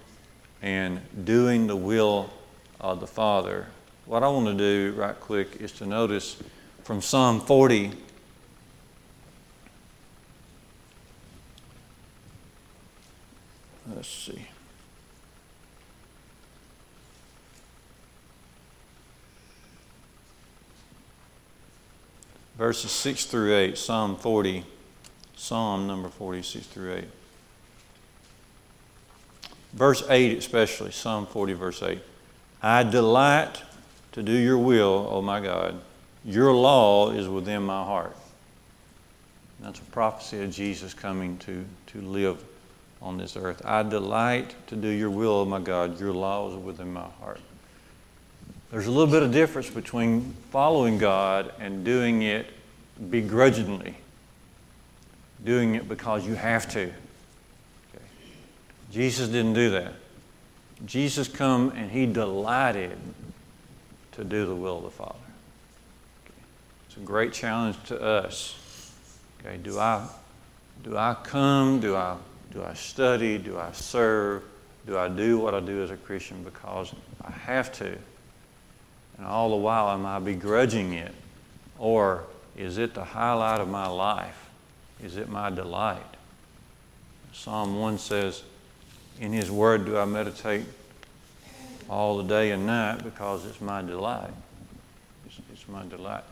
and 0.62 1.02
doing 1.26 1.68
the 1.68 1.76
will 1.76 2.32
of 2.80 3.00
the 3.00 3.08
Father. 3.08 3.68
What 4.06 4.24
I 4.24 4.28
want 4.28 4.48
to 4.48 4.54
do 4.54 4.94
right 4.98 5.20
quick 5.20 5.58
is 5.60 5.72
to 5.74 5.86
notice 5.86 6.38
from 6.84 7.02
Psalm 7.02 7.40
40 7.40 7.92
Let's 13.88 14.08
see. 14.08 14.48
Verses 22.58 22.92
6 22.92 23.26
through 23.26 23.56
8, 23.56 23.78
Psalm 23.78 24.16
40, 24.16 24.64
Psalm 25.36 25.88
number 25.88 26.08
46 26.08 26.68
through 26.68 26.94
8. 26.94 27.04
Verse 29.74 30.04
8, 30.08 30.38
especially, 30.38 30.92
Psalm 30.92 31.26
40, 31.26 31.54
verse 31.54 31.82
8. 31.82 32.00
I 32.62 32.84
delight 32.84 33.62
to 34.12 34.22
do 34.22 34.32
your 34.32 34.60
will, 34.60 35.08
O 35.10 35.22
my 35.22 35.40
God. 35.40 35.82
Your 36.24 36.54
law 36.54 37.10
is 37.10 37.28
within 37.28 37.64
my 37.64 37.84
heart. 37.84 38.16
That's 39.60 39.80
a 39.80 39.84
prophecy 39.86 40.44
of 40.44 40.52
Jesus 40.52 40.94
coming 40.94 41.38
to, 41.40 41.66
to 41.88 42.02
live 42.02 42.44
on 43.04 43.18
this 43.18 43.36
earth. 43.36 43.62
I 43.66 43.84
delight 43.84 44.56
to 44.68 44.76
do 44.76 44.88
your 44.88 45.10
will, 45.10 45.46
my 45.46 45.60
God. 45.60 46.00
Your 46.00 46.14
law 46.14 46.50
is 46.50 46.56
within 46.56 46.94
my 46.94 47.06
heart. 47.20 47.42
There's 48.72 48.88
a 48.88 48.92
little 48.92 49.12
bit 49.12 49.22
of 49.22 49.32
difference 49.32 49.70
between 49.70 50.34
following 50.50 50.98
God 50.98 51.54
and 51.60 51.84
doing 51.84 52.24
it 52.24 52.48
begrudgingly, 53.12 53.96
doing 55.44 55.76
it 55.76 55.88
because 55.88 56.26
you 56.26 56.34
have 56.34 56.68
to. 56.72 56.84
Okay. 56.86 58.06
Jesus 58.90 59.28
didn't 59.28 59.54
do 59.54 59.70
that. 59.72 59.94
Jesus 60.86 61.28
come 61.28 61.72
and 61.76 61.92
he 61.92 62.06
delighted 62.06 62.98
to 64.14 64.24
do 64.24 64.46
the 64.46 64.56
will 64.56 64.78
of 64.78 64.84
the 64.84 64.90
Father. 64.90 65.16
Okay. 66.26 66.40
It's 66.88 66.98
a 66.98 67.02
great 67.02 67.34
challenge 67.34 67.76
to 67.88 68.02
us. 68.02 68.56
Okay, 69.40 69.58
do 69.58 69.78
I 69.78 70.08
do 70.84 70.98
I 70.98 71.16
come? 71.24 71.80
Do 71.80 71.96
I 71.96 72.18
do 72.54 72.64
I 72.64 72.74
study? 72.74 73.38
Do 73.38 73.58
I 73.58 73.72
serve? 73.72 74.44
Do 74.86 74.98
I 74.98 75.08
do 75.08 75.40
what 75.40 75.56
I 75.56 75.60
do 75.60 75.82
as 75.82 75.92
a 75.92 75.98
Christian 75.98 76.44
because 76.44 76.94
I 77.24 77.32
have 77.32 77.72
to? 77.74 77.98
And 79.18 79.26
all 79.26 79.50
the 79.50 79.56
while, 79.56 79.90
am 79.90 80.06
I 80.06 80.20
begrudging 80.20 80.94
it? 80.94 81.14
Or 81.80 82.26
is 82.56 82.78
it 82.78 82.94
the 82.94 83.04
highlight 83.04 83.60
of 83.60 83.70
my 83.70 83.88
life? 83.88 84.50
Is 85.04 85.18
it 85.18 85.30
my 85.30 85.50
delight? 85.50 86.02
Psalm 87.32 87.80
1 87.80 87.98
says, 87.98 88.44
In 89.20 89.34
His 89.34 89.50
Word 89.50 89.86
do 89.86 89.98
I 89.98 90.06
meditate 90.06 90.66
all 91.90 92.18
the 92.18 92.24
day 92.24 92.52
and 92.52 92.66
night 92.66 93.04
because 93.04 93.46
it's 93.46 93.62
my 93.62 93.82
delight. 93.82 94.32
It's, 95.26 95.40
it's 95.52 95.68
my 95.68 95.86
delight. 95.88 96.24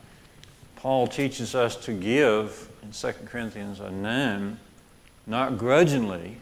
Paul 0.75 1.07
teaches 1.07 1.55
us 1.55 1.75
to 1.77 1.93
give 1.93 2.69
in 2.83 2.91
2 2.91 3.11
Corinthians 3.25 3.79
9, 3.79 4.57
not 5.27 5.57
grudgingly 5.57 6.37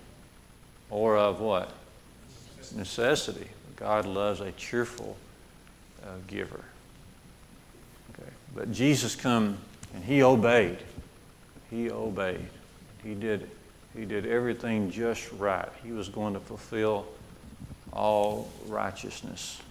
or 0.89 1.17
of 1.17 1.39
what? 1.39 1.71
Necessity. 2.75 3.47
God 3.75 4.05
loves 4.05 4.41
a 4.41 4.51
cheerful 4.53 5.17
uh, 6.03 6.07
giver. 6.27 6.63
Okay. 8.13 8.29
But 8.53 8.71
Jesus 8.71 9.15
come 9.15 9.57
and 9.93 10.03
he 10.03 10.21
obeyed. 10.23 10.77
He 11.69 11.89
obeyed. 11.89 12.47
He 13.03 13.13
did, 13.13 13.49
he 13.95 14.05
did 14.05 14.25
everything 14.25 14.91
just 14.91 15.31
right. 15.33 15.69
He 15.83 15.91
was 15.91 16.09
going 16.09 16.33
to 16.33 16.39
fulfill 16.39 17.07
all 17.93 18.49
righteousness, 18.67 19.61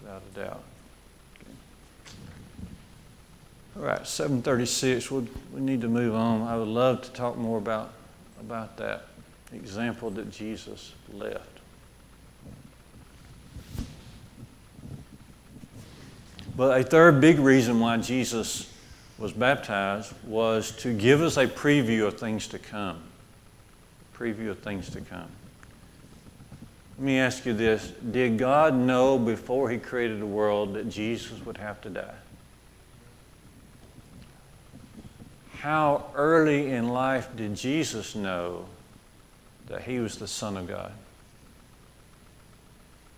without 0.00 0.22
a 0.34 0.38
doubt. 0.38 0.62
All 3.76 3.82
right, 3.82 4.06
736. 4.06 5.10
We'll, 5.10 5.26
we 5.52 5.60
need 5.60 5.80
to 5.82 5.88
move 5.88 6.14
on. 6.14 6.42
I 6.42 6.56
would 6.56 6.68
love 6.68 7.02
to 7.02 7.10
talk 7.10 7.36
more 7.36 7.58
about, 7.58 7.92
about 8.46 8.76
that 8.76 9.06
example 9.52 10.08
that 10.08 10.30
Jesus 10.30 10.92
left. 11.12 11.58
But 16.56 16.80
a 16.80 16.84
third 16.84 17.20
big 17.20 17.40
reason 17.40 17.80
why 17.80 17.96
Jesus 17.96 18.72
was 19.18 19.32
baptized 19.32 20.12
was 20.24 20.70
to 20.76 20.94
give 20.94 21.22
us 21.22 21.36
a 21.36 21.48
preview 21.48 22.06
of 22.06 22.20
things 22.20 22.46
to 22.48 22.60
come. 22.60 23.02
Preview 24.16 24.50
of 24.50 24.60
things 24.60 24.90
to 24.90 25.00
come. 25.00 25.28
Let 26.96 27.04
me 27.04 27.18
ask 27.18 27.44
you 27.46 27.52
this 27.52 27.92
Did 28.12 28.38
God 28.38 28.74
know 28.76 29.18
before 29.18 29.70
He 29.70 29.78
created 29.78 30.20
the 30.20 30.26
world 30.26 30.74
that 30.74 30.88
Jesus 30.88 31.44
would 31.44 31.58
have 31.58 31.80
to 31.80 31.90
die? 31.90 32.14
How 35.66 36.04
early 36.14 36.70
in 36.70 36.90
life 36.90 37.28
did 37.34 37.56
Jesus 37.56 38.14
know 38.14 38.66
that 39.66 39.82
He 39.82 39.98
was 39.98 40.16
the 40.16 40.28
Son 40.28 40.56
of 40.56 40.68
God? 40.68 40.92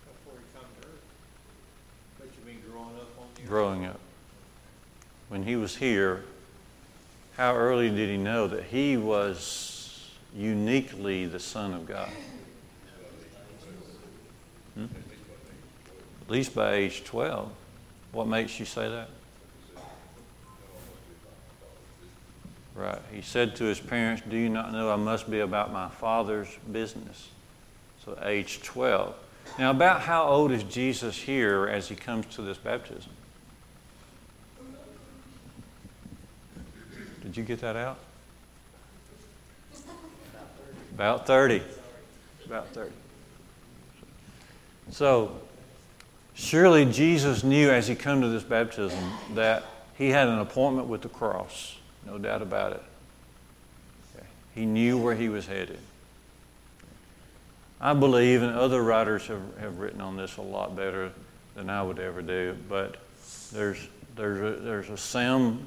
Before 0.03 0.39
he 0.39 0.59
come 0.59 0.67
to 0.81 0.87
earth. 0.87 1.01
But 2.17 2.29
you 2.39 2.51
mean 2.51 2.63
growing 2.67 2.95
up 2.95 3.19
on 3.19 3.27
the 3.35 3.41
earth? 3.43 3.47
Growing 3.47 3.85
up. 3.85 3.99
When 5.27 5.43
He 5.43 5.57
was 5.57 5.75
here, 5.75 6.23
how 7.37 7.55
early 7.55 7.91
did 7.91 8.09
He 8.09 8.17
know 8.17 8.47
that 8.47 8.63
He 8.63 8.97
was 8.97 10.09
uniquely 10.35 11.27
the 11.27 11.39
Son 11.39 11.75
of 11.75 11.85
God? 11.85 12.09
Hmm? 14.73 14.85
At 16.23 16.31
least 16.31 16.55
by 16.55 16.73
age 16.73 17.03
12. 17.03 17.51
What 18.11 18.25
makes 18.25 18.59
you 18.59 18.65
say 18.65 18.89
that? 18.89 19.09
Right. 22.79 23.01
He 23.11 23.21
said 23.21 23.57
to 23.57 23.65
his 23.65 23.77
parents, 23.77 24.23
Do 24.29 24.37
you 24.37 24.47
not 24.47 24.71
know 24.71 24.89
I 24.89 24.95
must 24.95 25.29
be 25.29 25.41
about 25.41 25.73
my 25.73 25.89
Father's 25.89 26.47
business? 26.71 27.27
So, 28.05 28.17
age 28.23 28.61
12. 28.61 29.13
Now, 29.57 29.71
about 29.71 29.99
how 29.99 30.23
old 30.23 30.53
is 30.53 30.63
Jesus 30.63 31.17
here 31.17 31.67
as 31.67 31.89
he 31.89 31.95
comes 31.95 32.25
to 32.35 32.41
this 32.41 32.57
baptism? 32.57 33.11
Did 37.21 37.35
you 37.35 37.43
get 37.43 37.59
that 37.59 37.75
out? 37.75 37.97
About 40.93 41.27
30. 41.27 41.61
About 42.45 42.69
30. 42.69 42.91
So, 44.91 45.35
surely 46.33 46.85
Jesus 46.85 47.43
knew 47.43 47.69
as 47.69 47.89
he 47.89 47.95
come 47.95 48.21
to 48.21 48.29
this 48.29 48.43
baptism 48.43 49.11
that 49.33 49.65
he 49.97 50.11
had 50.11 50.29
an 50.29 50.39
appointment 50.39 50.87
with 50.87 51.01
the 51.01 51.09
cross. 51.09 51.75
No 52.05 52.17
doubt 52.17 52.41
about 52.41 52.73
it. 52.73 52.83
He 54.55 54.65
knew 54.65 54.97
where 54.97 55.15
he 55.15 55.29
was 55.29 55.47
headed. 55.47 55.79
I 57.79 57.93
believe, 57.93 58.41
and 58.41 58.55
other 58.55 58.83
writers 58.83 59.27
have, 59.27 59.41
have 59.59 59.79
written 59.79 60.01
on 60.01 60.17
this 60.17 60.37
a 60.37 60.41
lot 60.41 60.75
better 60.75 61.11
than 61.55 61.69
I 61.69 61.81
would 61.81 61.99
ever 61.99 62.21
do, 62.21 62.57
but 62.67 62.97
there's, 63.53 63.87
there's, 64.15 64.57
a, 64.57 64.59
there's 64.61 64.89
a 64.89 64.97
sound, 64.97 65.65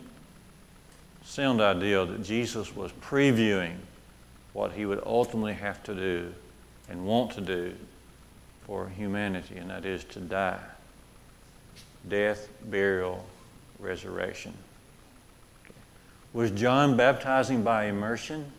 sound 1.25 1.63
idea 1.63 2.05
that 2.05 2.23
Jesus 2.23 2.75
was 2.77 2.93
previewing 2.93 3.77
what 4.53 4.73
he 4.73 4.85
would 4.85 5.03
ultimately 5.07 5.55
have 5.55 5.83
to 5.85 5.95
do 5.95 6.35
and 6.91 7.07
want 7.07 7.33
to 7.33 7.41
do 7.41 7.75
for 8.67 8.89
humanity, 8.91 9.57
and 9.57 9.71
that 9.71 9.87
is 9.87 10.05
to 10.05 10.21
die. 10.21 10.61
Death, 12.09 12.49
burial, 12.65 13.25
resurrection. 13.79 14.53
Was 16.33 16.51
John 16.51 16.97
baptizing 16.97 17.63
by 17.63 17.87
immersion? 17.87 18.51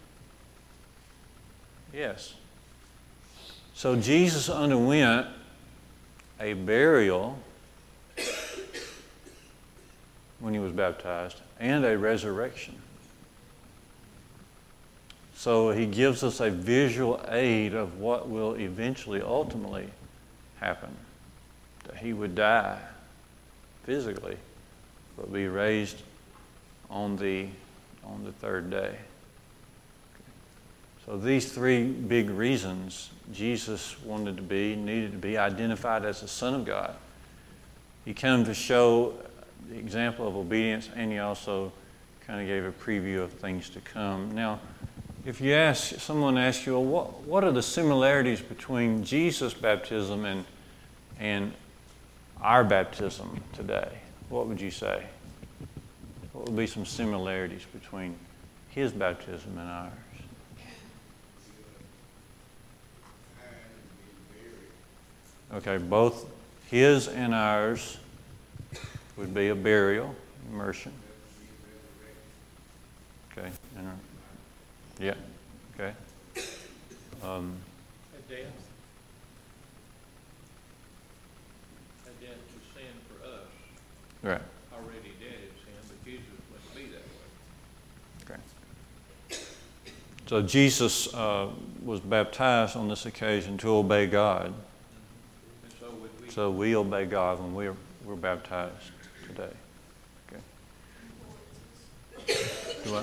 Yes. 1.93 2.33
So 3.73 3.95
Jesus 3.95 4.49
underwent 4.49 5.27
a 6.39 6.53
burial 6.53 7.39
when 10.39 10.53
he 10.53 10.59
was 10.59 10.71
baptized 10.71 11.37
and 11.59 11.85
a 11.85 11.97
resurrection. 11.97 12.75
So 15.35 15.71
he 15.71 15.85
gives 15.85 16.23
us 16.23 16.39
a 16.39 16.49
visual 16.49 17.19
aid 17.27 17.73
of 17.73 17.99
what 17.99 18.29
will 18.29 18.53
eventually, 18.55 19.21
ultimately 19.21 19.87
happen. 20.59 20.95
That 21.85 21.97
he 21.97 22.13
would 22.13 22.35
die 22.35 22.79
physically, 23.83 24.37
but 25.17 25.33
be 25.33 25.47
raised 25.47 26.01
on 26.89 27.17
the, 27.17 27.47
on 28.05 28.23
the 28.23 28.31
third 28.31 28.69
day. 28.69 28.95
So 31.05 31.17
these 31.17 31.51
three 31.51 31.85
big 31.85 32.29
reasons 32.29 33.09
Jesus 33.33 34.01
wanted 34.03 34.37
to 34.37 34.43
be, 34.43 34.75
needed 34.75 35.11
to 35.11 35.17
be 35.17 35.37
identified 35.37 36.05
as 36.05 36.21
the 36.21 36.27
Son 36.27 36.53
of 36.53 36.65
God. 36.65 36.95
He 38.05 38.13
came 38.13 38.45
to 38.45 38.53
show 38.53 39.13
the 39.69 39.77
example 39.77 40.27
of 40.27 40.35
obedience, 40.35 40.89
and 40.95 41.11
he 41.11 41.19
also 41.19 41.71
kind 42.25 42.41
of 42.41 42.47
gave 42.47 42.65
a 42.65 42.71
preview 42.71 43.21
of 43.21 43.31
things 43.33 43.69
to 43.69 43.81
come. 43.81 44.33
Now, 44.33 44.59
if 45.25 45.39
you 45.39 45.53
ask 45.53 45.99
someone 45.99 46.37
asks 46.37 46.65
you, 46.65 46.73
well, 46.73 46.83
what, 46.83 47.21
what 47.21 47.43
are 47.43 47.51
the 47.51 47.63
similarities 47.63 48.41
between 48.41 49.03
Jesus' 49.03 49.53
baptism 49.53 50.25
and, 50.25 50.45
and 51.19 51.53
our 52.41 52.63
baptism 52.63 53.41
today? 53.53 53.89
What 54.29 54.47
would 54.47 54.59
you 54.59 54.71
say? 54.71 55.03
What 56.43 56.51
would 56.51 56.57
be 56.57 56.67
some 56.67 56.85
similarities 56.85 57.65
between 57.71 58.17
his 58.67 58.91
baptism 58.91 59.57
and 59.57 59.69
ours? 59.69 59.93
Okay, 65.53 65.77
both 65.77 66.25
his 66.69 67.07
and 67.07 67.33
ours 67.33 67.97
would 69.15 69.33
be 69.33 69.47
a 69.47 69.55
burial, 69.55 70.13
immersion. 70.51 70.91
Okay, 73.31 73.49
and, 73.77 73.87
yeah, 74.99 75.13
okay. 75.75 75.93
Um, 77.23 77.55
A 78.17 78.29
death. 78.29 78.39
A 82.05 82.21
death 82.21 82.35
to 82.35 82.59
sin 82.77 82.91
for 83.07 83.25
us, 83.25 83.47
right, 84.23 84.41
already 84.73 85.13
dead 85.19 85.39
in 85.39 85.53
sin, 85.63 85.73
but 85.87 86.03
Jesus 86.03 86.25
wouldn't 86.51 86.75
be 86.75 86.85
that 86.91 87.05
way. 87.13 88.35
okay. 88.35 88.41
So 90.27 90.41
Jesus 90.41 91.13
uh, 91.13 91.49
was 91.83 91.99
baptized 91.99 92.75
on 92.75 92.87
this 92.87 93.05
occasion 93.05 93.57
to 93.59 93.69
obey 93.75 94.07
God. 94.07 94.53
So 95.79 95.91
we. 95.91 96.29
So 96.29 96.51
we 96.51 96.75
obey 96.75 97.05
God 97.05 97.39
when 97.39 97.53
we're, 97.53 97.75
we're 98.05 98.15
baptized 98.15 98.91
today. 99.27 99.53
Okay. 100.27 100.41
Do? 102.85 102.99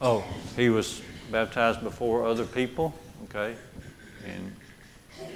Oh, 0.00 0.24
he 0.56 0.68
was 0.68 1.00
baptized 1.30 1.82
before 1.82 2.26
other 2.26 2.44
people, 2.44 2.92
okay? 3.24 3.56
And, 4.26 4.52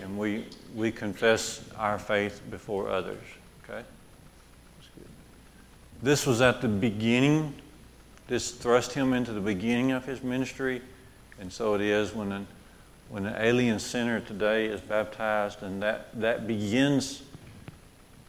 and 0.03 0.19
we, 0.19 0.47
we 0.75 0.91
confess 0.91 1.63
our 1.79 2.01
faith 2.01 2.43
before 2.51 2.89
others, 2.89 3.23
okay? 3.63 3.85
This 6.03 6.27
was 6.27 6.41
at 6.41 6.61
the 6.61 6.69
beginning, 6.69 7.55
this 8.29 8.51
thrust 8.51 8.93
him 8.93 9.13
into 9.13 9.33
the 9.33 9.41
beginning 9.41 9.93
of 9.93 10.05
his 10.05 10.23
ministry, 10.23 10.83
and 11.41 11.53
so 11.53 11.75
it 11.75 11.81
is 11.81 12.15
when 12.15 12.33
an, 12.33 12.47
when 13.09 13.27
an 13.27 13.35
alien 13.39 13.79
sinner 13.79 14.21
today 14.21 14.67
is 14.67 14.81
baptized, 14.81 15.63
and 15.63 15.83
that, 15.83 16.09
that 16.21 16.47
begins 16.47 17.23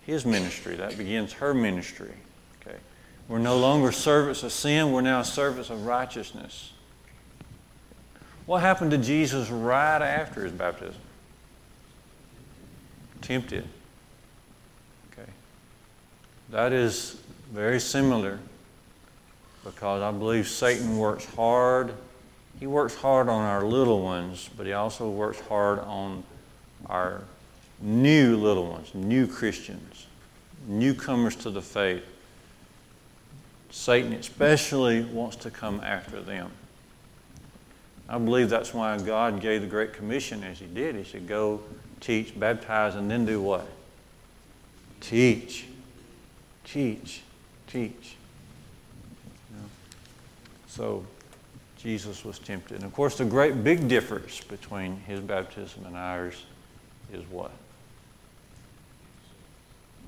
his 0.06 0.26
ministry, 0.26 0.76
that 0.76 0.98
begins 0.98 1.34
her 1.34 1.54
ministry, 1.54 2.14
okay? 2.62 2.78
We're 3.28 3.40
no 3.40 3.58
longer 3.58 3.92
servants 3.92 4.44
of 4.44 4.54
sin, 4.54 4.92
we're 4.92 5.02
now 5.02 5.22
servants 5.22 5.70
of 5.70 5.86
righteousness. 5.86 6.72
What 8.46 8.62
happened 8.62 8.92
to 8.92 8.98
Jesus 8.98 9.50
right 9.50 10.02
after 10.02 10.46
his 10.46 10.54
baptism? 10.54 10.96
Tempted. 13.22 13.68
Okay. 15.12 15.30
That 16.52 16.72
is 16.72 17.18
very 17.52 17.80
similar 17.80 18.40
because 19.64 20.02
I 20.02 20.12
believe 20.12 20.48
Satan 20.48 20.98
works 20.98 21.26
hard. 21.36 21.94
He 22.60 22.68
works 22.68 22.96
hard 22.96 23.30
on 23.30 23.42
our 23.44 23.64
little 23.64 24.02
ones, 24.02 24.50
but 24.56 24.66
he 24.66 24.74
also 24.74 25.10
works 25.10 25.40
hard 25.42 25.80
on 25.80 26.24
our 26.88 27.22
new 27.80 28.38
little 28.38 28.68
ones, 28.68 28.94
new 28.94 29.28
Christians, 29.28 30.08
newcomers 30.68 31.36
to 31.38 31.50
the 31.50 31.62
faith. 31.62 32.04
Satan 33.70 34.14
especially 34.14 35.04
wants 35.04 35.36
to 35.38 35.52
come 35.52 35.82
after 35.82 36.22
them. 36.22 36.52
I 38.10 38.18
believe 38.18 38.50
that's 38.50 38.74
why 38.74 38.98
God 38.98 39.42
gave 39.42 39.62
the 39.62 39.68
Great 39.68 39.94
Commission 39.94 40.44
as 40.44 40.60
He 40.60 40.66
did. 40.66 40.96
He 40.96 41.04
said, 41.04 41.28
Go, 41.28 41.62
teach, 42.00 42.38
baptize, 42.40 42.96
and 42.96 43.12
then 43.12 43.26
do 43.26 43.42
what? 43.42 43.68
Teach. 45.02 45.66
Teach. 46.64 47.22
Teach. 47.68 48.16
So, 50.68 51.06
Jesus 51.78 52.24
was 52.24 52.40
tempted. 52.40 52.76
And 52.76 52.84
of 52.84 52.94
course, 52.94 53.18
the 53.18 53.26
great 53.26 53.64
big 53.64 53.88
difference 53.88 54.42
between 54.42 54.98
His 55.02 55.20
baptism 55.20 55.86
and 55.86 55.96
ours 55.96 56.46
is 57.12 57.24
what? 57.32 57.52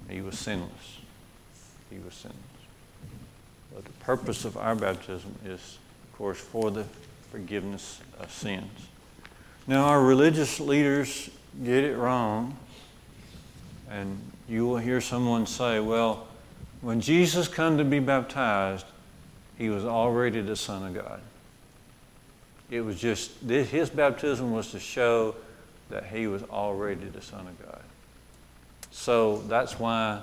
He 0.10 0.22
was 0.22 0.38
sinless. 0.38 1.00
He 1.90 1.98
was 2.00 2.14
sinless. 2.14 2.38
But 3.74 3.86
the 3.86 3.92
purpose 3.92 4.46
of 4.46 4.58
our 4.58 4.76
baptism 4.76 5.36
is, 5.46 5.78
of 6.12 6.18
course, 6.18 6.40
for 6.40 6.72
the 6.72 6.86
forgiveness 7.32 8.00
of 8.20 8.32
sins. 8.32 8.88
Now, 9.68 9.86
our 9.86 10.02
religious 10.02 10.60
leaders 10.60 11.30
get 11.64 11.84
it 11.84 11.96
wrong, 11.96 12.58
and 13.90 14.20
you 14.48 14.66
will 14.66 14.78
hear 14.78 15.00
someone 15.00 15.46
say, 15.46 15.80
well, 15.80 16.28
when 16.82 17.02
Jesus 17.02 17.48
come 17.48 17.78
to 17.78 17.84
be 17.84 18.00
baptized, 18.00 18.86
he 19.58 19.70
was 19.70 19.86
already 19.86 20.42
the 20.42 20.56
Son 20.56 20.86
of 20.86 20.94
God. 20.94 21.20
It 22.70 22.82
was 22.82 23.00
just, 23.00 23.32
his 23.42 23.90
baptism 23.90 24.52
was 24.52 24.72
to 24.72 24.80
show 24.80 25.36
that 25.90 26.06
he 26.06 26.28
was 26.28 26.44
already 26.44 27.06
the 27.06 27.22
Son 27.22 27.48
of 27.48 27.66
God. 27.66 27.82
So 28.92 29.40
that's 29.48 29.80
why 29.80 30.22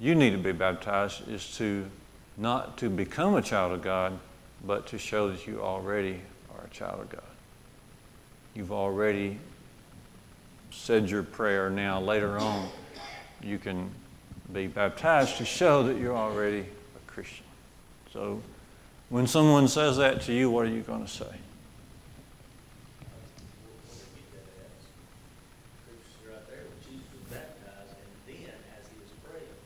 you 0.00 0.14
need 0.14 0.30
to 0.30 0.38
be 0.38 0.52
baptized, 0.52 1.28
is 1.28 1.56
to 1.56 1.86
not 2.36 2.76
to 2.78 2.90
become 2.90 3.34
a 3.34 3.42
child 3.42 3.72
of 3.72 3.82
God, 3.82 4.18
but 4.64 4.86
to 4.88 4.98
show 4.98 5.30
that 5.30 5.46
you 5.46 5.60
already 5.60 6.20
are 6.54 6.64
a 6.64 6.74
child 6.74 7.00
of 7.00 7.10
God. 7.10 7.22
You've 8.54 8.72
already 8.72 9.38
said 10.70 11.08
your 11.08 11.22
prayer. 11.22 11.70
Now, 11.70 12.00
later 12.00 12.38
on, 12.38 12.68
you 13.42 13.58
can 13.58 13.90
be 14.52 14.66
baptized 14.66 15.36
to 15.38 15.44
show 15.44 15.82
that 15.84 15.98
you're 15.98 16.16
already 16.16 16.60
a 16.60 17.10
Christian. 17.10 17.44
So, 18.12 18.40
when 19.10 19.26
someone 19.26 19.68
says 19.68 19.96
that 19.98 20.22
to 20.22 20.32
you, 20.32 20.50
what 20.50 20.66
are 20.66 20.70
you 20.70 20.80
going 20.82 21.04
to 21.04 21.10
say? 21.10 21.26
Scriptures 25.84 26.24
right 26.28 26.44
there, 26.48 26.64
when 26.64 26.80
Jesus 26.84 27.08
was 27.12 27.24
baptized, 27.28 27.92
and 28.00 28.08
then 28.24 28.56
as 28.76 28.84
he 28.88 28.96
was 29.00 29.12
praying, 29.24 29.58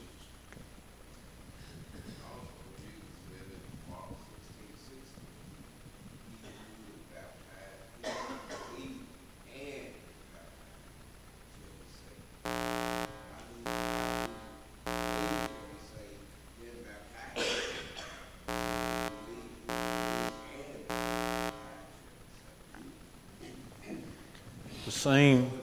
Remission 25.07 25.57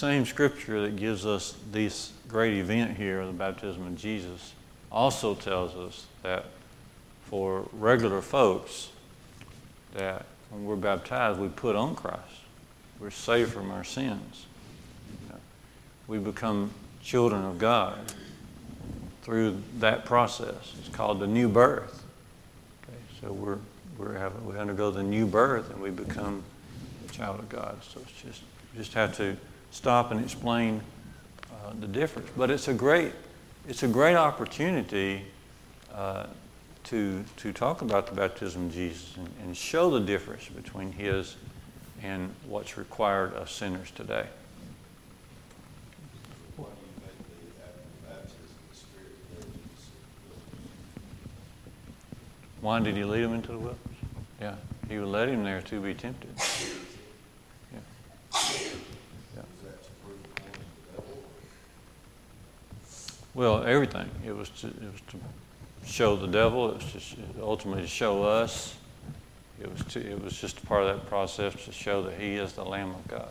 same 0.00 0.24
scripture 0.24 0.80
that 0.80 0.96
gives 0.96 1.26
us 1.26 1.54
this 1.70 2.12
great 2.26 2.54
event 2.54 2.96
here, 2.96 3.26
the 3.26 3.32
baptism 3.32 3.86
of 3.86 3.98
Jesus, 3.98 4.54
also 4.90 5.34
tells 5.34 5.76
us 5.76 6.06
that 6.22 6.46
for 7.26 7.68
regular 7.74 8.22
folks, 8.22 8.88
that 9.92 10.24
when 10.48 10.64
we're 10.64 10.74
baptized, 10.74 11.38
we 11.38 11.48
put 11.48 11.76
on 11.76 11.94
Christ. 11.94 12.22
We're 12.98 13.10
saved 13.10 13.52
from 13.52 13.70
our 13.70 13.84
sins. 13.84 14.46
We 16.08 16.16
become 16.16 16.70
children 17.02 17.44
of 17.44 17.58
God 17.58 17.98
through 19.20 19.62
that 19.80 20.06
process. 20.06 20.74
It's 20.78 20.88
called 20.88 21.20
the 21.20 21.26
new 21.26 21.48
birth. 21.50 22.04
Okay, 22.84 22.98
so 23.20 23.34
we're, 23.34 23.58
we're 23.98 24.16
having, 24.16 24.46
we 24.46 24.56
undergo 24.56 24.90
the 24.90 25.02
new 25.02 25.26
birth 25.26 25.70
and 25.70 25.82
we 25.82 25.90
become 25.90 26.42
a 27.06 27.12
child 27.12 27.38
of 27.38 27.50
God. 27.50 27.76
So 27.84 28.00
it's 28.00 28.22
just, 28.22 28.42
just 28.74 28.94
have 28.94 29.14
to 29.18 29.36
stop 29.70 30.10
and 30.10 30.20
explain 30.22 30.80
uh, 31.50 31.72
the 31.80 31.86
difference. 31.86 32.28
But 32.36 32.50
it's 32.50 32.68
a 32.68 32.74
great, 32.74 33.12
it's 33.68 33.82
a 33.82 33.88
great 33.88 34.16
opportunity 34.16 35.24
uh, 35.94 36.26
to, 36.84 37.24
to 37.36 37.52
talk 37.52 37.82
about 37.82 38.06
the 38.06 38.14
baptism 38.14 38.66
of 38.66 38.72
Jesus 38.72 39.16
and, 39.16 39.28
and 39.42 39.56
show 39.56 39.90
the 39.90 40.00
difference 40.00 40.48
between 40.48 40.92
his 40.92 41.36
and 42.02 42.34
what's 42.46 42.78
required 42.78 43.34
of 43.34 43.50
sinners 43.50 43.90
today. 43.90 44.26
Why 46.56 46.66
do 46.66 46.72
you 46.80 46.92
think 47.04 47.28
the 47.28 47.62
after 47.62 47.82
baptism, 48.08 48.56
the 48.70 48.76
Spirit 48.76 49.12
led 49.36 49.44
Jesus 49.52 49.90
into 49.92 50.28
the 50.28 50.34
wilderness? 50.34 50.80
Why 52.62 52.80
did 52.80 52.96
he 52.96 53.04
lead 53.04 53.24
him 53.24 53.34
into 53.34 53.52
the 53.52 53.58
wilderness? 53.58 53.98
Yeah, 54.40 54.54
he 54.88 54.98
would 54.98 55.08
let 55.08 55.28
him 55.28 55.44
there 55.44 55.60
to 55.60 55.80
be 55.80 55.92
tempted. 55.92 56.30
Yeah. 56.38 57.82
Was 58.32 59.60
that 59.62 59.82
to 59.84 59.90
prove 60.02 60.22
the 60.22 60.28
point 60.40 60.56
of 60.56 60.62
the 60.62 60.96
devil? 60.96 61.18
Well, 63.34 63.62
everything. 63.62 64.10
It 64.26 64.32
was 64.32 64.48
to, 64.60 64.66
it 64.66 64.92
was 64.92 65.00
to 65.10 65.18
show 65.86 66.16
the 66.16 66.26
devil. 66.26 66.70
It 66.70 66.76
was 66.76 66.92
just 66.92 67.16
ultimately 67.40 67.82
to 67.82 67.88
show 67.88 68.24
us. 68.24 68.76
It 69.60 69.70
was 69.70 69.84
to, 69.92 70.00
it 70.00 70.22
was 70.22 70.38
just 70.38 70.64
part 70.66 70.82
of 70.82 70.96
that 70.96 71.08
process 71.08 71.54
to 71.64 71.72
show 71.72 72.02
that 72.02 72.14
he 72.14 72.34
is 72.34 72.54
the 72.54 72.64
Lamb 72.64 72.90
of 72.90 73.06
God. 73.06 73.30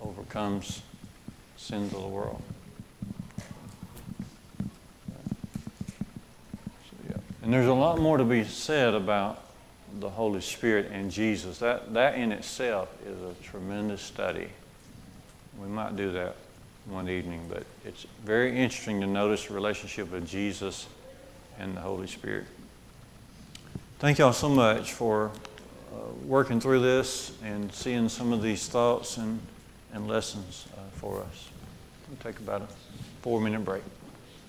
Overcomes 0.00 0.82
sins 1.56 1.92
of 1.94 2.02
the 2.02 2.08
world. 2.08 2.42
And 7.42 7.52
there's 7.52 7.66
a 7.66 7.74
lot 7.74 7.98
more 7.98 8.18
to 8.18 8.24
be 8.24 8.44
said 8.44 8.94
about 8.94 9.42
the 9.98 10.08
Holy 10.08 10.40
Spirit 10.40 10.90
and 10.92 11.10
Jesus. 11.10 11.58
That, 11.58 11.92
that 11.92 12.14
in 12.14 12.32
itself 12.32 12.88
is 13.04 13.20
a 13.20 13.34
tremendous 13.42 14.00
study. 14.00 14.48
We 15.60 15.66
might 15.66 15.96
do 15.96 16.12
that 16.12 16.36
one 16.86 17.08
evening, 17.08 17.46
but 17.48 17.64
it's 17.84 18.06
very 18.24 18.56
interesting 18.58 19.00
to 19.00 19.06
notice 19.06 19.46
the 19.46 19.54
relationship 19.54 20.12
of 20.12 20.26
Jesus 20.26 20.86
and 21.58 21.76
the 21.76 21.80
Holy 21.80 22.06
Spirit. 22.06 22.46
Thank 23.98 24.18
y'all 24.18 24.32
so 24.32 24.48
much 24.48 24.92
for 24.92 25.30
uh, 25.92 25.96
working 26.24 26.60
through 26.60 26.80
this 26.80 27.32
and 27.44 27.72
seeing 27.72 28.08
some 28.08 28.32
of 28.32 28.42
these 28.42 28.66
thoughts 28.68 29.16
and, 29.16 29.40
and 29.92 30.08
lessons 30.08 30.66
uh, 30.76 30.80
for 30.94 31.20
us. 31.20 31.48
We'll 32.08 32.18
take 32.32 32.40
about 32.40 32.62
a 32.62 32.68
four 33.22 33.40
minute 33.40 33.64
break. 33.64 33.82